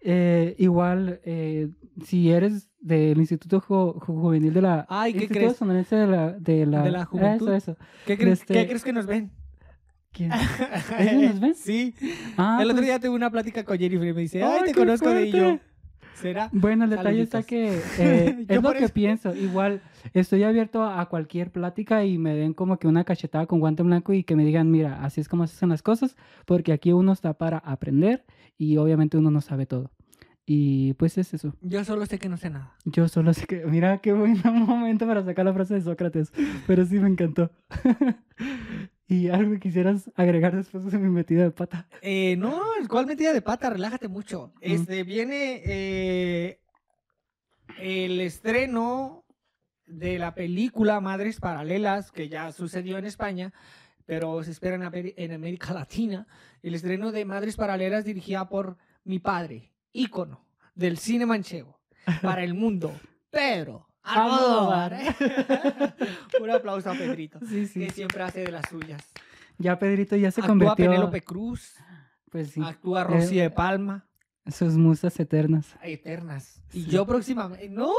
[0.00, 1.68] eh, igual, eh,
[2.04, 4.84] si eres del Instituto Ju- Ju- Juvenil de la...
[4.88, 5.90] Ay, ¿qué Instituto crees?
[5.90, 6.32] De la...
[6.32, 7.52] De la, De la Juventud.
[7.52, 7.76] Eso, eso.
[8.04, 9.30] ¿Qué, crees, Este- qué crees que nos ven?
[10.16, 10.32] ¿Quién?
[10.98, 11.54] ¿Ellos nos ven?
[11.54, 11.94] Sí.
[12.38, 14.72] Ah, el otro pues, día tuve una plática con Jennifer y me dice, ay, ¡Ay,
[14.72, 15.38] te conozco de fuerte!
[15.38, 15.58] yo.
[16.14, 16.48] ¿Será?
[16.52, 19.34] Bueno, el detalle está que eh, es lo por que eso- pienso.
[19.34, 19.82] Igual
[20.14, 23.82] estoy abierto a a cualquier plática y me den como que una cachetada con guante
[23.82, 26.92] blanco y que me digan, mira, así es como se hacen las cosas, porque aquí
[26.94, 28.24] uno está para aprender
[28.56, 29.90] y obviamente uno no sabe todo.
[30.46, 31.54] Y pues es eso.
[31.60, 32.72] Yo solo sé que no sé nada.
[32.86, 36.32] Yo solo sé que, mira qué buen momento para sacar la frase de Sócrates,
[36.66, 37.50] pero sí me encantó.
[39.08, 41.88] y algo que quisieras agregar después de mi metida de pata.
[42.02, 43.70] Eh, no, ¿cuál metida de pata?
[43.70, 44.52] Relájate mucho.
[44.60, 46.60] Este, viene eh,
[47.78, 49.24] el estreno
[49.86, 53.52] de la película Madres Paralelas, que ya sucedió en España,
[54.04, 56.26] pero se espera en, en América Latina.
[56.62, 60.44] El estreno de Madres Paralelas dirigida por mi padre, ícono
[60.74, 61.80] del cine manchego
[62.22, 62.92] para el mundo,
[63.30, 64.96] Pedro Almodóvar.
[66.40, 67.80] Un aplauso a Pedrito, Sí, sí.
[67.80, 69.02] que siempre hace de las suyas.
[69.58, 70.84] Ya Pedrito ya se Actúa convirtió.
[70.90, 71.74] Penélope Cruz,
[72.30, 74.04] Pues sí, actúa Rosy Eh, de Palma.
[74.46, 75.74] sus musas eternas.
[75.82, 76.62] Eternas.
[76.72, 76.90] Y Sí.
[76.90, 77.68] yo próximamente.
[77.68, 77.90] ¡No!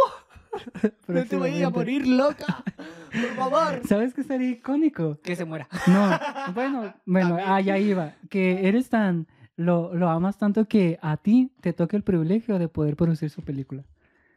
[1.08, 2.64] No te vayas a morir, loca.
[3.12, 3.82] Por favor.
[3.88, 5.20] ¿Sabes qué sería icónico?
[5.22, 5.68] Que se muera.
[5.88, 6.20] No,
[6.54, 7.50] bueno, bueno, También.
[7.50, 8.14] allá iba.
[8.30, 12.70] Que eres tan, lo, lo amas tanto que a ti te toca el privilegio de
[12.70, 13.84] poder producir su película.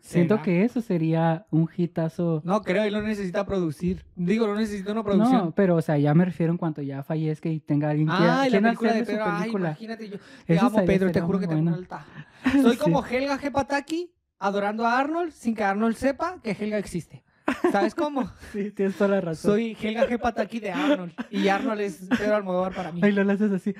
[0.00, 0.42] Siento ¿Será?
[0.44, 2.40] que eso sería un hitazo.
[2.44, 4.04] No, creo, él no necesita producir.
[4.16, 5.36] Digo, no necesita una producción.
[5.46, 8.14] No, pero o sea, ya me refiero en cuanto ya fallezca y tenga alguien que
[8.16, 9.24] Ah, y la película de Pedro.
[9.26, 10.16] Ay, imagínate yo.
[10.46, 12.04] Te Eso amo, Pedro, te juro que una alta.
[12.62, 12.78] Soy Sí.
[12.78, 13.52] como Helga G.
[13.52, 17.22] Pataki adorando a Arnold sin que Arnold sepa que Helga existe.
[17.70, 18.30] ¿Sabes cómo?
[18.52, 19.50] Sí, tienes toda la razón.
[19.52, 20.18] Soy Helga G.
[20.18, 21.12] Pataki de Arnold.
[21.30, 23.00] Y Arnold es Pedro Almodóvar para mí.
[23.04, 23.74] Ay, lo haces así.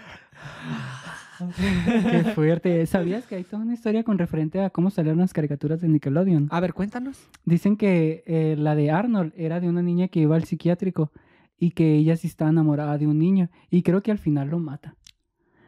[1.57, 2.87] Qué fuerte.
[2.87, 6.49] ¿Sabías que hay toda una historia con referente a cómo salieron las caricaturas de Nickelodeon?
[6.51, 7.29] A ver, cuéntanos.
[7.45, 11.13] Dicen que eh, la de Arnold era de una niña que iba al psiquiátrico
[11.59, 14.59] y que ella sí está enamorada de un niño y creo que al final lo
[14.59, 14.97] mata.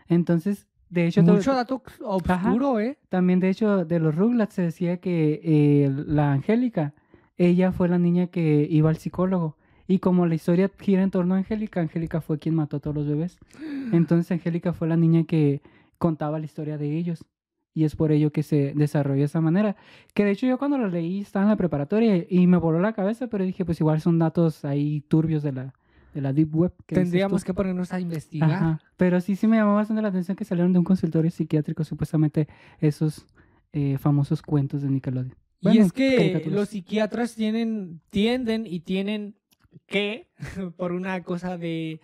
[0.08, 2.98] Entonces, de hecho, Mucho dato oscuro, ¿eh?
[3.08, 6.94] también de hecho de los Rugrats se decía que eh, la Angélica,
[7.38, 9.56] ella fue la niña que iba al psicólogo
[9.92, 12.96] y como la historia gira en torno a Angélica, Angélica fue quien mató a todos
[12.96, 13.36] los bebés.
[13.92, 15.60] Entonces Angélica fue la niña que
[15.98, 17.26] contaba la historia de ellos.
[17.74, 19.76] Y es por ello que se desarrolló de esa manera.
[20.14, 22.94] Que de hecho yo cuando lo leí estaba en la preparatoria y me voló la
[22.94, 25.74] cabeza, pero dije, pues igual son datos ahí turbios de la,
[26.14, 26.72] de la Deep Web.
[26.86, 28.50] que Tendríamos que ponernos a investigar.
[28.50, 28.80] Ajá.
[28.96, 32.48] Pero sí, sí me llamó bastante la atención que salieron de un consultorio psiquiátrico, supuestamente
[32.80, 33.26] esos
[33.74, 35.36] eh, famosos cuentos de Nickelodeon.
[35.60, 39.34] y Bueno, es que los psiquiatras tienen, tienden y tienen
[39.86, 40.28] que,
[40.76, 42.00] por una cosa de,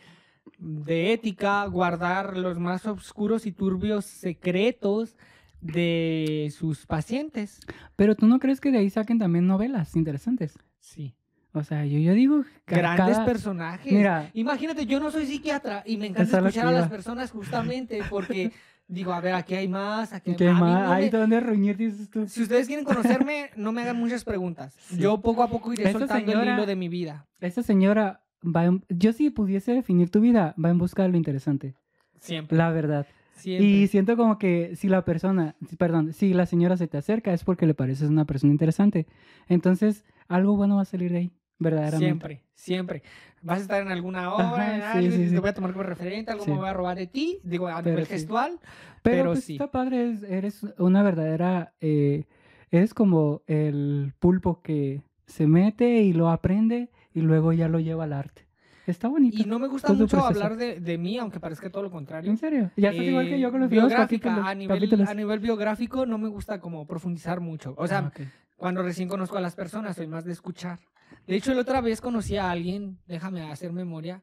[0.58, 5.16] de ética, guardar los más oscuros y turbios secretos
[5.60, 7.60] de sus pacientes.
[7.96, 10.58] Pero tú no crees que de ahí saquen también novelas interesantes.
[10.78, 11.14] Sí.
[11.52, 12.44] O sea, yo, yo digo...
[12.66, 13.92] Grandes cada- personajes.
[13.92, 18.52] Mira, Imagínate, yo no soy psiquiatra y me encanta escuchar a las personas justamente porque
[18.88, 20.62] digo, a ver, aquí hay más, aquí hay ¿qué más.
[20.62, 20.84] A mí más?
[20.86, 22.26] no Ay, me- ¿dónde reunir dices tú?
[22.26, 24.74] Si ustedes quieren conocerme, no me hagan muchas preguntas.
[24.80, 24.96] Sí.
[24.98, 27.26] Yo poco a poco iré Esta soltando el hilo de mi vida.
[27.40, 31.16] Esta señora va en- Yo si pudiese definir tu vida, va en busca de lo
[31.16, 31.74] interesante.
[32.18, 32.56] Siempre.
[32.56, 33.06] La verdad.
[33.36, 33.64] Siempre.
[33.66, 37.44] Y siento como que si la persona, perdón, si la señora se te acerca es
[37.44, 39.06] porque le pareces una persona interesante.
[39.48, 41.98] Entonces, algo bueno va a salir de ahí, verdaderamente.
[42.26, 43.02] Siempre, siempre.
[43.42, 45.34] Vas a estar en alguna obra, en algo, sí, sí.
[45.34, 47.80] te voy a tomar como referente, algo me voy a robar de ti, digo, a
[47.82, 48.58] nivel gestual.
[49.02, 49.52] Pero, Pero pues, sí.
[49.52, 52.24] está padre, es- eres una verdadera, eh,
[52.70, 58.04] eres como el pulpo que se mete y lo aprende y luego ya lo lleva
[58.04, 58.46] al arte.
[58.86, 59.36] Está bonito.
[59.38, 62.30] Y no me gusta mucho hablar de, de mí, aunque parezca todo lo contrario.
[62.30, 62.70] ¿En serio?
[62.74, 64.50] Ya estás igual que yo con los Eh, biográfica, capítulos.
[64.50, 65.08] a nivel, capítulos.
[65.10, 67.74] a nivel biográfico no me gusta como profundizar mucho.
[67.76, 68.20] O sea, Ah, ok.
[68.58, 70.80] Cuando recién conozco a las personas, soy más de escuchar.
[71.26, 74.22] De hecho, la otra vez conocí a alguien, déjame hacer memoria,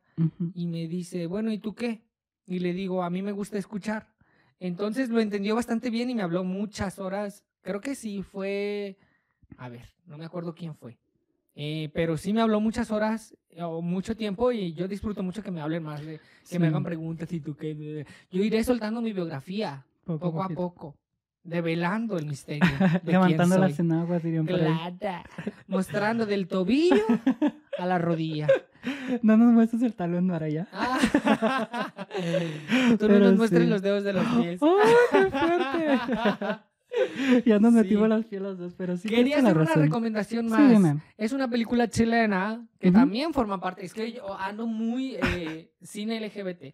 [0.53, 2.03] y me dice, bueno, ¿y tú qué?
[2.45, 4.13] Y le digo, a mí me gusta escuchar.
[4.59, 7.43] Entonces lo entendió bastante bien y me habló muchas horas.
[7.61, 8.97] Creo que sí fue,
[9.57, 10.97] a ver, no me acuerdo quién fue.
[11.55, 15.51] Eh, pero sí me habló muchas horas o mucho tiempo y yo disfruto mucho que
[15.51, 16.19] me hablen más, de,
[16.49, 18.05] que me hagan preguntas y tú qué.
[18.29, 20.55] Yo iré soltando mi biografía poco a poquito.
[20.55, 20.97] poco,
[21.45, 22.67] develando el misterio.
[23.03, 24.45] de Levantando las enaguas, dirían.
[24.45, 25.23] Clara,
[25.67, 27.05] mostrando del tobillo
[27.77, 28.47] a la rodilla.
[29.21, 30.67] No nos muestres el talón allá.
[30.73, 31.93] Ah.
[32.99, 34.59] Tú no nos muestres los dedos de los pies.
[34.61, 36.59] ¡Ay, qué fuerte!
[37.45, 37.79] ya nos Sí.
[37.79, 40.69] metimos las pies los dos, pero sí Quería hacer una recomendación Sí, más.
[40.71, 41.01] dime.
[41.17, 43.85] es una película chilena que también forma parte.
[43.85, 46.73] Es que yo ando muy eh, cine LGBT.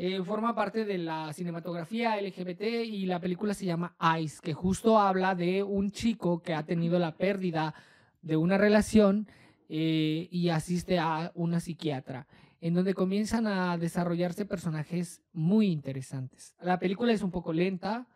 [0.00, 4.98] Eh, forma parte de la cinematografía LGBT y la película se llama Ice, que justo
[5.00, 7.74] habla de un chico que ha tenido la pérdida
[8.22, 9.26] de una relación
[9.68, 12.28] eh, y asiste a una psiquiatra,
[12.60, 16.54] en donde comienzan a desarrollarse personajes muy interesantes.
[16.62, 18.06] La película es un poco lenta,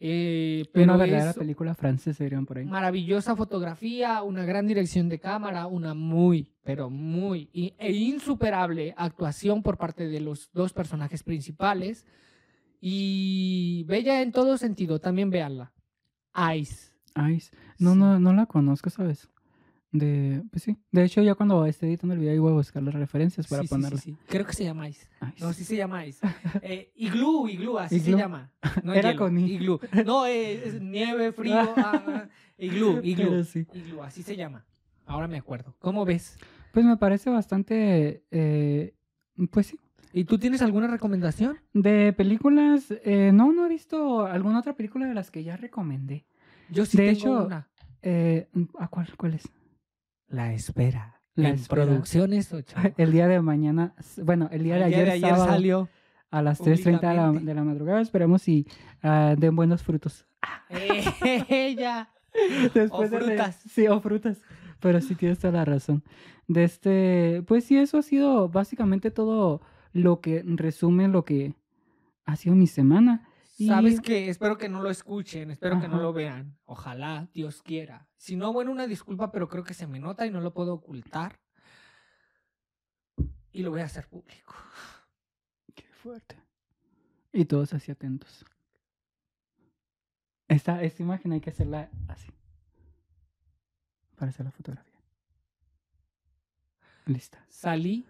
[0.00, 2.64] eh, pero Una verdadera es película francesa, dirían por ahí.
[2.66, 9.78] maravillosa fotografía, una gran dirección de cámara, una muy, pero muy e insuperable actuación por
[9.78, 12.04] parte de los dos personajes principales
[12.80, 15.72] y bella en todo sentido, también véanla.
[16.56, 16.92] Ice.
[17.32, 17.56] Ice.
[17.78, 17.98] No, Sí.
[17.98, 19.30] no, no la conozco, ¿sabes?
[19.96, 20.76] De, pues sí.
[20.90, 23.68] De hecho, ya cuando esté editando el video, voy a buscar las referencias para Sí,
[23.68, 24.00] sí, sí, ponerla.
[24.00, 24.16] sí.
[24.28, 25.06] Creo que se llama Ice.
[25.36, 25.44] Ice.
[25.44, 26.18] No, sí se llama Ice.
[26.62, 28.16] Eh, iglú, iglú, así Iglú.
[28.16, 28.50] se llama.
[28.82, 29.52] No Era hielo, con I.
[29.52, 29.78] Iglú.
[30.04, 31.54] No, eh, es nieve, frío.
[31.76, 32.26] ah,
[32.58, 33.44] iglú, iglú.
[33.72, 34.64] Iglú, así se llama.
[35.06, 35.76] Ahora me acuerdo.
[35.78, 36.38] ¿Cómo ves?
[36.72, 38.94] Pues me parece bastante, eh,
[39.52, 39.78] pues sí.
[40.12, 41.56] ¿Y tú tienes alguna recomendación?
[41.72, 46.26] De películas, eh, no, no he visto alguna otra película de las que ya recomendé.
[46.68, 47.68] Yo sí De tengo hecho, una.
[48.02, 48.48] Eh,
[48.80, 49.48] ¿A cuál, cuál es?
[50.34, 51.20] La espera.
[51.36, 51.84] La en espera.
[51.84, 52.76] Producciones 8.
[52.96, 55.88] El día de mañana, bueno, el día de El ayer, sábado, salió.
[56.30, 58.00] a las 3.30 de la, de la madrugada.
[58.00, 58.66] Esperemos si
[59.02, 60.26] ah, den buenos frutos.
[61.48, 62.10] Ella.
[62.74, 63.60] Después de leer- frutas.
[63.70, 64.38] Sí, o frutas.
[64.80, 66.02] Pero sí tienes toda la razón.
[66.46, 69.60] De este, pues sí, eso ha sido básicamente todo
[69.92, 71.54] lo que resume lo que
[72.26, 73.26] ha sido mi semana.
[73.56, 76.58] Sabes que espero que no lo escuchen, espero que no lo vean.
[76.64, 78.08] Ojalá, Dios quiera.
[78.16, 80.74] Si no, bueno, una disculpa, pero creo que se me nota y no lo puedo
[80.74, 81.38] ocultar.
[83.52, 84.54] Y lo voy a hacer público.
[85.74, 86.36] Qué fuerte.
[87.32, 88.44] Y todos así atentos.
[90.48, 92.32] Esta, esta imagen hay que hacerla así.
[94.16, 95.00] Para hacer la fotografía.
[97.06, 97.44] Lista.
[97.48, 98.04] Salí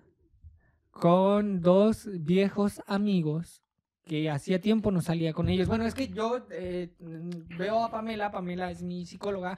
[0.91, 3.64] con dos viejos amigos
[4.05, 5.69] que hacía tiempo no salía con ellos.
[5.69, 9.57] Bueno, es que yo eh, mm, veo a Pamela, Pamela es mi psicóloga,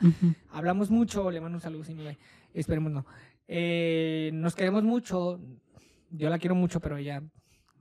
[0.50, 2.18] hablamos mucho, le mando un saludo si me ve,
[2.54, 3.06] esperemos no.
[3.48, 5.40] Eh, nos queremos mucho,
[6.10, 7.22] yo la quiero mucho, pero ella,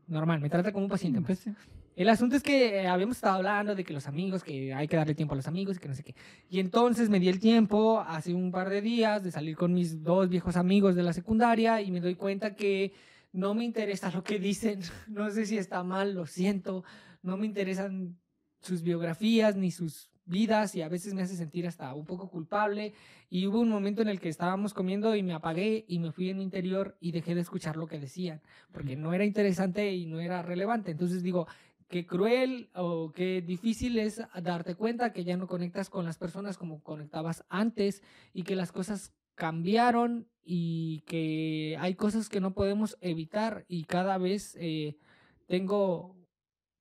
[0.07, 1.47] normal, me trata como un paciente más.
[1.95, 4.97] El asunto es que eh, habíamos estado hablando de que los amigos, que hay que
[4.97, 6.13] darle tiempo a los amigos y que no sé qué.
[6.49, 10.03] Y entonces me di el tiempo hace un par de días de salir con mis
[10.03, 12.91] dos viejos amigos de la secundaria y me doy cuenta que
[13.35, 14.79] no me interesa lo que dicen.
[15.07, 16.83] No sé si está mal, lo siento.
[17.21, 18.17] No me interesan
[18.61, 22.93] sus biografías ni sus vidas y a veces me hace sentir hasta un poco culpable.
[23.29, 26.29] Y hubo un momento en el que estábamos comiendo y me apagué y me fui
[26.29, 30.05] en mi interior y dejé de escuchar lo que decían porque no era interesante y
[30.05, 30.91] no era relevante.
[30.91, 31.47] Entonces digo,
[31.89, 36.57] qué cruel o qué difícil es darte cuenta que ya no conectas con las personas
[36.57, 38.01] como conectabas antes
[38.33, 44.17] y que las cosas cambiaron y que hay cosas que no podemos evitar y cada
[44.17, 44.97] vez eh,
[45.47, 46.15] tengo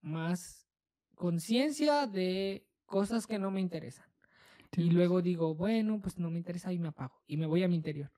[0.01, 0.69] más
[1.15, 4.07] conciencia de cosas que no me interesan.
[4.77, 7.23] Y luego digo, bueno, pues no me interesa y me apago.
[7.27, 8.11] Y me voy a mi interior.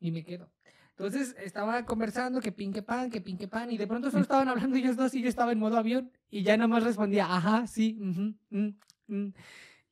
[0.00, 0.50] Y me quedo.
[0.90, 3.70] Entonces estaba conversando que pin que pan, que pin que pan.
[3.70, 6.10] Y de pronto solo estaban hablando ellos dos y yo estaba en modo avión.
[6.30, 9.28] Y ya nomás respondía, ajá, sí, mm".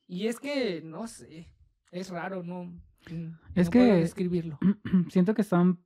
[0.07, 1.47] Y es que, no sé,
[1.91, 2.73] es raro, no.
[3.55, 4.59] Es no puedo que- describirlo.
[5.09, 5.79] Siento que están,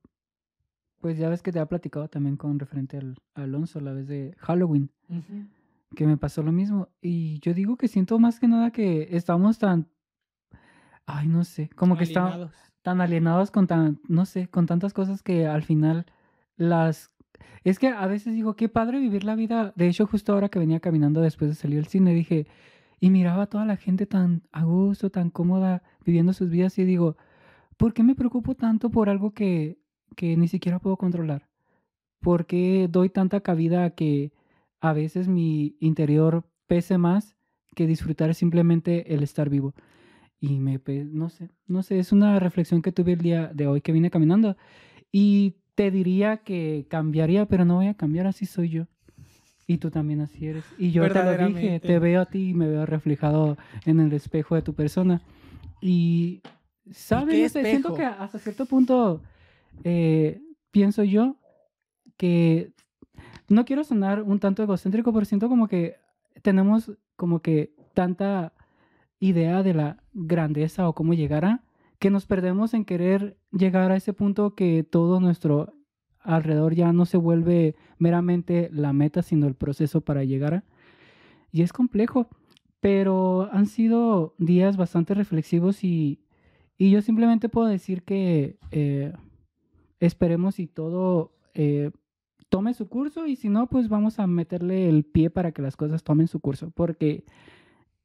[1.00, 4.06] pues ya ves que te ha platicado también con referente al a Alonso la vez
[4.08, 4.90] de Halloween,
[5.96, 6.88] que me pasó lo mismo.
[7.00, 9.88] Y yo digo que siento más que nada que estamos tan,
[11.06, 12.50] ay, no sé, como que estamos
[12.82, 16.06] tan alienados con tan, no sé, con tantas cosas que al final
[16.56, 17.10] las...
[17.64, 19.72] Es que a veces digo, qué padre vivir la vida.
[19.76, 22.46] De hecho, justo ahora que venía caminando después de salir del cine, dije,
[23.00, 26.84] y miraba a toda la gente tan a gusto, tan cómoda, viviendo sus vidas, y
[26.84, 27.16] digo,
[27.76, 29.78] ¿por qué me preocupo tanto por algo que,
[30.16, 31.48] que ni siquiera puedo controlar?
[32.20, 34.32] ¿Por qué doy tanta cabida a que
[34.80, 37.36] a veces mi interior pese más
[37.74, 39.74] que disfrutar simplemente el estar vivo?
[40.40, 43.80] Y me, no sé, no sé, es una reflexión que tuve el día de hoy
[43.80, 44.56] que vine caminando.
[45.12, 48.86] Y te diría que cambiaría, pero no voy a cambiar, así soy yo.
[49.70, 50.64] Y tú también así eres.
[50.78, 53.56] Y yo te lo dije, te veo a ti y me veo reflejado
[53.86, 55.22] en el espejo de tu persona.
[55.80, 56.42] Y,
[56.90, 57.52] ¿sabes?
[57.52, 59.22] sé, siento que hasta cierto punto
[59.84, 60.42] eh,
[60.72, 61.36] pienso yo
[62.16, 62.72] que
[63.48, 65.98] no quiero sonar un tanto egocéntrico, pero siento como que
[66.42, 68.52] tenemos como que tanta
[69.20, 71.62] idea de la grandeza o cómo llegar a,
[72.00, 75.74] que nos perdemos en querer llegar a ese punto que todo nuestro
[76.22, 80.64] alrededor ya no se vuelve meramente la meta, sino el proceso para llegar a.
[81.52, 82.28] Y es complejo,
[82.80, 86.20] pero han sido días bastante reflexivos y,
[86.78, 89.12] y yo simplemente puedo decir que eh,
[89.98, 91.90] esperemos y todo eh,
[92.48, 95.76] tome su curso y si no, pues vamos a meterle el pie para que las
[95.76, 97.24] cosas tomen su curso, porque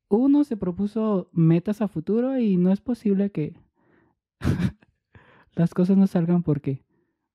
[0.07, 3.55] uno se propuso metas a futuro y no es posible que
[5.55, 6.84] las cosas no salgan porque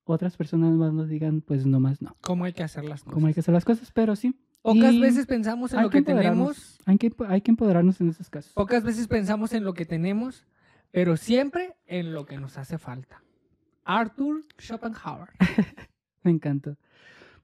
[0.03, 3.13] otras personas más nos digan, pues nomás no, ¿Cómo hay que hacer las cosas?
[3.13, 6.03] cómo hay que hacer las cosas, pero sí, Pocas y veces pensamos en lo que
[6.03, 6.77] tenemos.
[6.85, 8.53] hay que, hay que empoderarnos en esos casos.
[8.53, 10.45] Pocas veces pensamos en lo que tenemos,
[10.91, 13.23] pero siempre en lo que nos hace falta.
[13.85, 15.29] Arthur Schopenhauer.
[16.23, 16.77] Me encantó.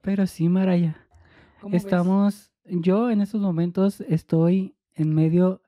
[0.02, 1.08] Pero sí, Maraya,
[1.60, 1.86] ¿Cómo ves?
[1.86, 5.62] estamos, yo en estos momentos estoy en medio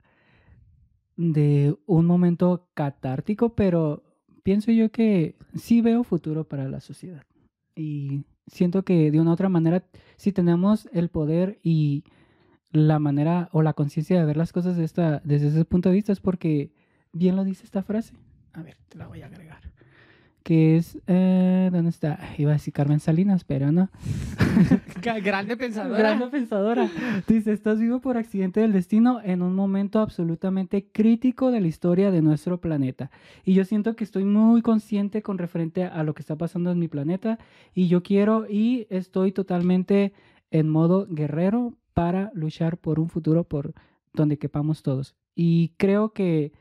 [1.16, 4.04] de un momento catártico, pero
[4.50, 7.22] pienso yo que sí veo futuro para la sociedad.
[7.76, 9.84] Y siento que de una u otra manera,
[10.18, 12.04] si tenemos el poder y
[12.72, 15.96] la manera o la conciencia de ver las cosas de esta, desde ese punto de
[15.96, 16.74] vista, es porque
[17.14, 18.16] bien lo dice esta frase.
[18.54, 19.62] A ver, te la voy a agregar.
[20.50, 22.20] Que es, eh, ¿dónde está?
[22.40, 23.92] Iba a decir Carmen Salinas, pero no.
[25.24, 26.00] Grande pensadora.
[26.00, 26.90] Grande pensadora.
[27.28, 32.10] Dice, estás vivo por accidente del destino en un momento absolutamente crítico de la historia
[32.10, 33.12] de nuestro planeta.
[33.46, 36.80] Y yo siento que estoy muy consciente con referente a lo que está pasando en
[36.80, 37.38] mi planeta
[37.76, 40.14] y yo quiero y estoy totalmente
[40.50, 43.76] en modo guerrero para luchar por un futuro por
[44.14, 45.16] donde quepamos todos.
[45.36, 46.54] Y creo que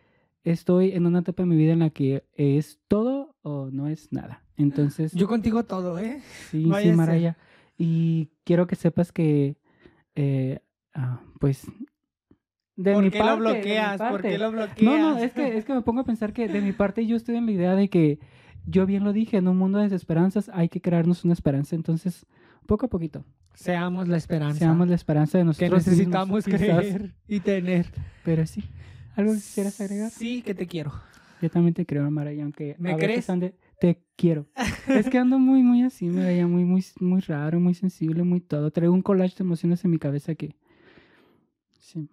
[0.45, 3.18] estoy en una etapa de mi vida en la que es todo
[3.49, 4.43] o no es nada.
[4.57, 6.21] Entonces, Yo contigo todo, ¿eh?
[6.51, 6.93] Sí, sí.
[6.93, 7.37] Maraya.
[7.77, 9.57] Y quiero que sepas que,
[10.15, 10.61] eh,
[10.95, 11.67] ah, pues,
[12.77, 14.01] de ¿Por mi qué parte, lo bloqueas?
[14.01, 14.83] ¿Por qué lo bloqueas?
[14.83, 17.17] No, no, es que, es que me pongo a pensar que de mi parte yo
[17.17, 18.19] estoy en la idea de que,
[18.67, 21.75] yo bien lo dije, en un mundo de desesperanzas hay que crearnos una esperanza.
[21.77, 22.27] Entonces,
[22.67, 23.25] poco a poquito,
[23.59, 26.79] Seamos la esperanza seamos la esperanza de que nosotros necesitamos mismos, quizás.
[26.79, 27.87] creer y tener.
[28.25, 28.63] Pero sí,
[29.17, 30.11] ¿algo que quisieras agregar?
[30.13, 30.93] Sí, que te quiero.
[31.41, 33.29] Yo también te creo, Maraya, aunque ¿Me a crees?
[33.29, 34.47] ande- te quiero.
[34.89, 38.71] es que ando muy, muy así, Maraya, muy, muy, muy raro, muy sensible, muy todo.
[38.71, 40.57] Traigo un collage de emociones en mi cabeza que...
[41.73, 42.09] Sí.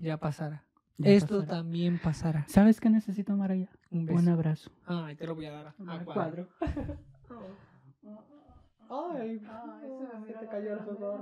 [0.00, 0.64] Ya pasará.
[0.96, 1.58] ya Esto pasará.
[1.58, 2.44] también pasará.
[2.48, 3.68] ¿Sabes qué necesito, Maraya?
[3.90, 4.18] Un beso.
[4.20, 4.70] Un abrazo.
[4.86, 5.66] Ay, te lo voy a dar.
[5.86, 6.48] a Al cuadro.
[8.90, 9.40] Ay,
[10.26, 11.20] se te cayó el sudor.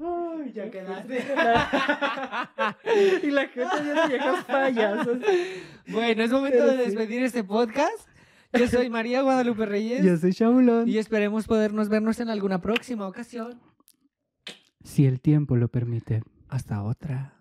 [0.00, 1.18] Ay, ya quedaste.
[3.26, 5.18] y la gente ya viejos payasos.
[5.88, 8.08] Bueno, es momento de despedir este podcast.
[8.52, 10.04] Yo soy María Guadalupe Reyes.
[10.04, 10.88] Yo soy Shaulón.
[10.88, 13.60] Y esperemos podernos vernos en alguna próxima ocasión.
[14.84, 16.22] Si el tiempo lo permite.
[16.48, 17.34] Hasta otra.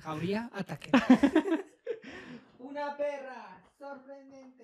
[0.00, 0.90] Jauría, ataque.
[2.58, 4.61] Una perra sorprendente.